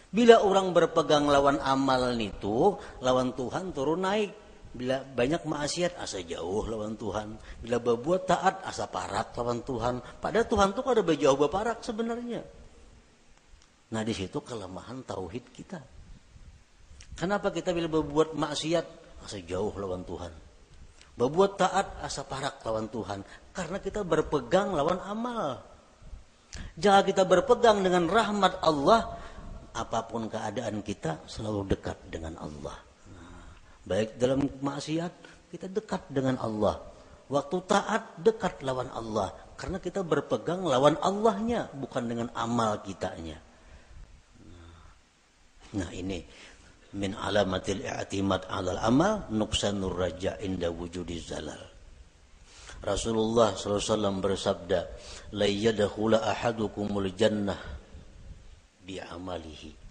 Bila 0.09 0.41
orang 0.41 0.73
berpegang 0.73 1.29
lawan 1.29 1.61
amal 1.61 2.17
itu, 2.17 2.81
lawan 3.05 3.37
Tuhan 3.37 3.77
turun 3.77 4.09
naik. 4.09 4.46
Bila 4.77 5.01
banyak 5.01 5.49
maksiat 5.49 5.97
asa 5.97 6.21
jauh 6.21 6.69
lawan 6.69 7.01
Tuhan. 7.01 7.41
Bila 7.65 7.81
berbuat 7.81 8.29
taat 8.29 8.61
asa 8.61 8.85
parak 8.85 9.33
lawan 9.33 9.65
Tuhan. 9.65 10.05
Pada 10.21 10.45
Tuhan 10.45 10.77
tuh 10.77 10.85
ada 10.93 11.01
berjauh 11.01 11.41
berparak 11.41 11.81
sebenarnya. 11.81 12.45
Nah 13.97 14.03
di 14.05 14.13
situ 14.13 14.37
kelemahan 14.45 15.01
tauhid 15.01 15.45
kita. 15.49 15.81
Kenapa 17.17 17.49
kita 17.49 17.73
bila 17.73 17.89
berbuat 17.89 18.37
maksiat 18.37 18.87
asa 19.25 19.41
jauh 19.41 19.73
lawan 19.81 20.05
Tuhan? 20.05 20.33
Berbuat 21.17 21.57
taat 21.57 21.97
asa 22.05 22.29
parak 22.29 22.61
lawan 22.61 22.93
Tuhan. 22.93 23.25
Karena 23.57 23.81
kita 23.81 24.05
berpegang 24.05 24.77
lawan 24.77 25.01
amal. 25.01 25.65
Jangan 26.77 27.05
kita 27.09 27.25
berpegang 27.25 27.81
dengan 27.81 28.05
rahmat 28.05 28.61
Allah, 28.61 29.17
apa 29.73 30.05
pun 30.05 30.29
keadaan 30.29 30.85
kita 30.85 31.25
selalu 31.25 31.73
dekat 31.73 31.97
dengan 32.13 32.37
Allah. 32.37 32.86
Baik 33.87 34.19
dalam 34.19 34.43
maksiat 34.43 35.13
kita 35.55 35.71
dekat 35.71 36.11
dengan 36.11 36.35
Allah. 36.43 36.83
Waktu 37.31 37.57
taat 37.71 38.19
dekat 38.19 38.67
lawan 38.67 38.91
Allah. 38.91 39.31
Karena 39.55 39.79
kita 39.79 40.03
berpegang 40.03 40.67
lawan 40.67 40.99
Allahnya. 40.99 41.71
Bukan 41.71 42.11
dengan 42.11 42.29
amal 42.35 42.83
kitanya. 42.83 43.39
Nah 45.79 45.91
ini. 45.95 46.19
Min 46.99 47.15
alamatil 47.15 47.87
i'timad 47.87 48.51
alal 48.51 48.83
amal. 48.83 49.31
Nuksanur 49.31 49.95
raja 49.95 50.35
inda 50.43 50.67
wujudi 50.67 51.23
zalal. 51.23 51.63
Rasulullah 52.83 53.55
SAW 53.55 54.19
bersabda. 54.19 54.81
La 55.39 55.47
yadkhula 55.47 56.27
ahadukumul 56.27 57.15
jannah 57.15 57.59
bi'amalihi 58.83 59.86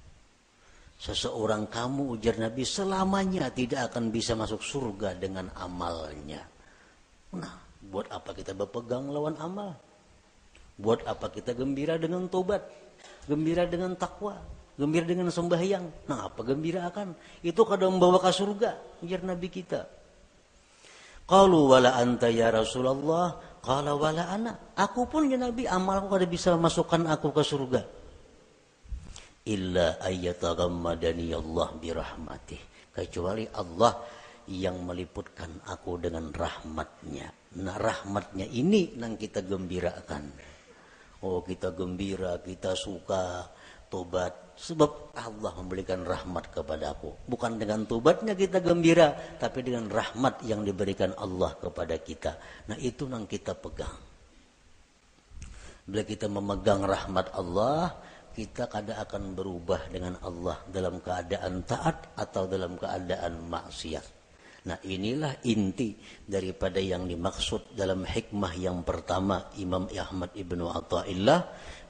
Seseorang 1.06 1.70
kamu 1.70 2.18
ujar 2.18 2.42
Nabi 2.42 2.66
selamanya 2.66 3.54
tidak 3.54 3.94
akan 3.94 4.10
bisa 4.10 4.34
masuk 4.34 4.66
surga 4.66 5.14
dengan 5.14 5.54
amalnya. 5.54 6.42
Nah, 7.38 7.62
buat 7.78 8.10
apa 8.10 8.34
kita 8.34 8.58
berpegang 8.58 9.14
lawan 9.14 9.38
amal? 9.38 9.78
Buat 10.82 11.06
apa 11.06 11.30
kita 11.30 11.54
gembira 11.54 12.02
dengan 12.02 12.26
tobat? 12.26 12.66
Gembira 13.30 13.70
dengan 13.70 13.94
takwa? 13.94 14.42
Gembira 14.82 15.06
dengan 15.06 15.30
sembahyang? 15.30 16.10
Nah, 16.10 16.26
apa 16.26 16.42
gembira 16.42 16.90
akan? 16.90 17.14
Itu 17.46 17.70
kadang 17.70 18.02
membawa 18.02 18.18
ke 18.18 18.34
surga, 18.34 18.74
ujar 19.06 19.22
Nabi 19.22 19.48
kita. 19.54 19.86
Qalu 21.30 21.70
wala 21.70 22.02
anta 22.02 22.34
ya 22.34 22.50
Rasulullah. 22.50 23.62
Qala 23.62 23.94
wala 23.94 24.26
ana. 24.30 24.54
Aku 24.74 25.06
pun 25.06 25.30
ya 25.30 25.38
Nabi, 25.38 25.70
amalku 25.70 26.10
kada 26.10 26.26
bisa 26.26 26.54
masukkan 26.58 27.06
aku 27.10 27.30
ke 27.30 27.46
surga. 27.46 28.05
Illa 29.46 30.02
ayyataghammadani 30.02 31.30
Allah 31.38 31.70
birahmatih. 31.78 32.62
Kecuali 32.90 33.46
Allah 33.54 33.94
yang 34.50 34.82
meliputkan 34.86 35.62
aku 35.70 36.02
dengan 36.02 36.34
rahmatnya. 36.34 37.30
Nah 37.62 37.78
rahmatnya 37.78 38.50
ini 38.50 38.98
yang 38.98 39.14
kita 39.18 39.46
gembirakan. 39.46 40.34
Oh 41.22 41.46
kita 41.46 41.74
gembira, 41.78 42.42
kita 42.42 42.74
suka 42.74 43.46
tobat. 43.90 44.34
Sebab 44.56 45.14
Allah 45.20 45.52
memberikan 45.60 46.08
rahmat 46.08 46.50
kepada 46.50 46.96
aku. 46.96 47.12
Bukan 47.28 47.60
dengan 47.60 47.84
tobatnya 47.84 48.34
kita 48.34 48.64
gembira, 48.64 49.12
tapi 49.36 49.62
dengan 49.62 49.92
rahmat 49.92 50.42
yang 50.48 50.64
diberikan 50.64 51.12
Allah 51.20 51.54
kepada 51.60 52.00
kita. 52.00 52.40
Nah 52.72 52.78
itu 52.80 53.04
yang 53.06 53.28
kita 53.28 53.52
pegang. 53.54 54.00
Bila 55.86 56.02
kita 56.08 56.32
memegang 56.32 56.88
rahmat 56.88 57.36
Allah, 57.36 57.94
kita 58.36 58.68
kadang 58.68 59.00
akan 59.00 59.32
berubah 59.32 59.88
dengan 59.88 60.20
Allah 60.20 60.60
dalam 60.68 61.00
keadaan 61.00 61.64
taat 61.64 62.20
atau 62.20 62.44
dalam 62.52 62.76
keadaan 62.76 63.48
maksiat. 63.48 64.06
Nah 64.68 64.76
inilah 64.84 65.40
inti 65.48 65.96
daripada 66.28 66.84
yang 66.84 67.08
dimaksud 67.08 67.80
dalam 67.80 68.04
hikmah 68.04 68.54
yang 68.60 68.84
pertama 68.84 69.48
Imam 69.56 69.88
Ahmad 69.88 70.36
Ibnu 70.36 70.68
Atta'illah 70.68 71.40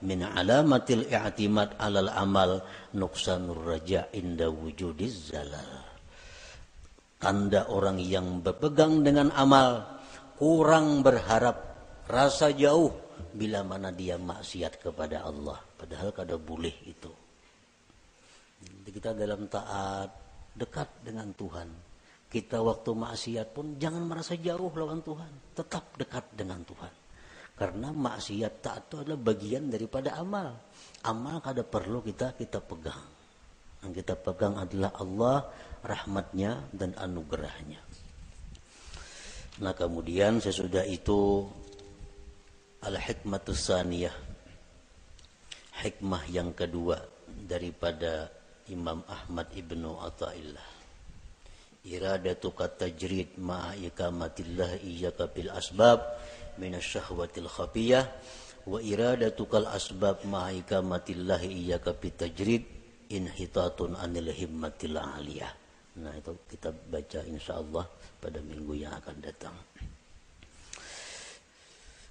min 0.06 0.22
alamatil 0.22 1.10
i'timad 1.10 1.82
alal 1.82 2.14
amal 2.14 2.62
nuksanur 2.94 3.66
raja 3.66 4.06
inda 4.14 4.46
wujudiz 4.46 5.34
zalal. 5.34 5.82
Tanda 7.18 7.74
orang 7.74 7.98
yang 7.98 8.46
berpegang 8.46 9.02
dengan 9.02 9.34
amal 9.34 9.82
kurang 10.38 11.02
berharap 11.02 11.58
rasa 12.06 12.54
jauh 12.54 12.94
bila 13.34 13.66
mana 13.66 13.90
dia 13.90 14.20
maksiat 14.20 14.84
kepada 14.84 15.26
Allah 15.26 15.65
padahal 15.76 16.10
kada 16.16 16.40
boleh 16.40 16.74
itu. 16.88 17.12
Jadi 18.66 18.90
kita 18.90 19.12
dalam 19.14 19.46
taat 19.52 20.10
dekat 20.56 20.88
dengan 21.04 21.30
Tuhan 21.36 21.70
kita 22.36 22.60
waktu 22.60 22.92
maksiat 22.92 23.48
pun 23.56 23.80
jangan 23.80 24.04
merasa 24.04 24.36
jauh 24.36 24.68
lawan 24.76 25.00
Tuhan. 25.00 25.56
Tetap 25.56 25.96
dekat 25.96 26.36
dengan 26.36 26.60
Tuhan. 26.68 26.94
Karena 27.56 27.96
maksiat 27.96 28.54
taat 28.60 28.92
itu 28.92 28.96
adalah 29.00 29.20
bagian 29.24 29.72
daripada 29.72 30.20
amal. 30.20 30.52
Amal 31.08 31.40
kada 31.40 31.64
perlu 31.64 32.04
kita 32.04 32.36
kita 32.36 32.60
pegang. 32.60 33.00
Yang 33.88 34.04
kita 34.04 34.20
pegang 34.20 34.60
adalah 34.60 34.92
Allah, 35.00 35.38
rahmatnya 35.80 36.68
dan 36.76 36.92
anugerahnya. 37.00 37.80
Nah 39.64 39.72
kemudian 39.72 40.44
sesudah 40.44 40.84
itu 40.84 41.48
al-hikmatus 42.84 43.72
saniyah. 43.72 44.25
Hikmah 45.76 46.24
yang 46.32 46.56
kedua 46.56 46.96
daripada 47.28 48.32
Imam 48.72 49.04
Ahmad 49.06 49.52
Ibnu 49.52 50.00
Atta'illah. 50.00 50.70
Iradatuka 51.86 52.72
tajrid 52.74 53.38
ma'a 53.38 53.78
ikamatillah 53.78 54.82
iyyaka 54.82 55.30
bil 55.30 55.54
asbab 55.54 56.02
minasyahwatil 56.58 57.46
khafiyah 57.46 58.08
wa 58.66 58.82
iradatukal 58.82 59.70
asbab 59.70 60.26
ma'a 60.26 60.56
ikamatillah 60.66 61.46
iyyaka 61.46 61.94
bit 61.94 62.18
tajrid 62.18 62.64
inhitatun 63.14 63.94
anil 64.00 64.34
himmatil 64.34 64.98
aliyah. 64.98 65.54
Nah 66.02 66.12
itu 66.18 66.34
kita 66.50 66.74
baca 66.74 67.20
insyaallah 67.22 67.86
pada 68.18 68.40
minggu 68.42 68.74
yang 68.82 68.98
akan 68.98 69.18
datang 69.22 69.54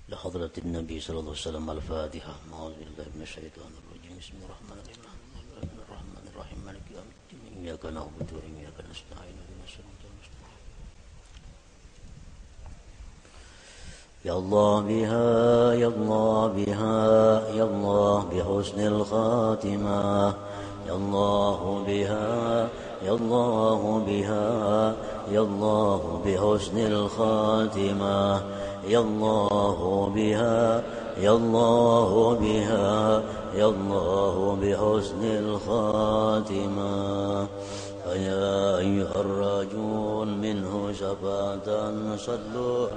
لحضرة 0.09 0.51
النبي 0.59 1.01
صلى 1.01 1.19
الله 1.19 1.31
عليه 1.31 1.41
وسلم 1.49 1.71
الفاتحة. 1.71 2.35
أعوذ 2.53 2.73
بالله 2.73 3.07
من 3.17 3.23
الشيطان 3.23 3.73
الرجيم. 3.81 4.19
بسم 4.21 4.33
الله 4.37 4.47
الرحمن 4.47 4.79
الرحيم. 4.85 5.01
الرحمن 5.89 6.25
الرحيم. 6.35 6.59
مالك 6.67 6.87
يوم 6.97 7.09
الدين. 7.33 7.65
إياك 7.65 7.85
نعبد 7.87 8.29
وإياك 8.37 8.79
نستعين. 8.91 9.37
يا 14.25 14.33
الله 14.33 14.81
بها 14.81 15.73
يا 15.73 15.89
الله 15.89 16.47
بها 16.47 16.99
يا 17.53 17.65
الله 17.65 18.19
بحسن 18.33 18.81
الخاتمة. 18.81 20.03
يا 20.89 20.95
الله 20.97 21.85
بها 21.87 22.29
يا 23.03 23.13
الله 23.13 23.81
بها 24.09 24.47
يا 25.29 25.41
الله 25.41 26.03
بحسن 26.25 26.77
الخاتمة. 26.79 28.21
يا 28.89 29.01
الله 29.01 30.13
بها 30.15 30.83
يا 31.21 31.33
الله 31.33 32.11
بها 32.41 33.23
يا 33.55 33.67
الله 33.67 34.57
بحسن 34.63 35.23
الخاتمة. 35.25 36.95
فيا 38.05 38.79
أيها 38.79 39.17
الراجون 39.25 40.29
منه 40.39 40.93
شفاعة 40.93 41.69
صلوا 42.17 42.89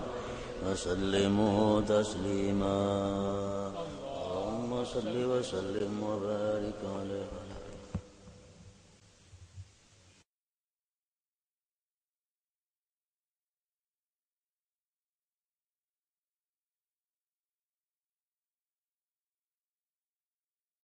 وسلموا 0.65 1.81
تسليما. 1.81 2.81
اللهم 4.27 4.71
صل 4.93 5.15
وسلم 5.31 5.93
وبارك 6.03 6.79
عليه. 6.97 7.26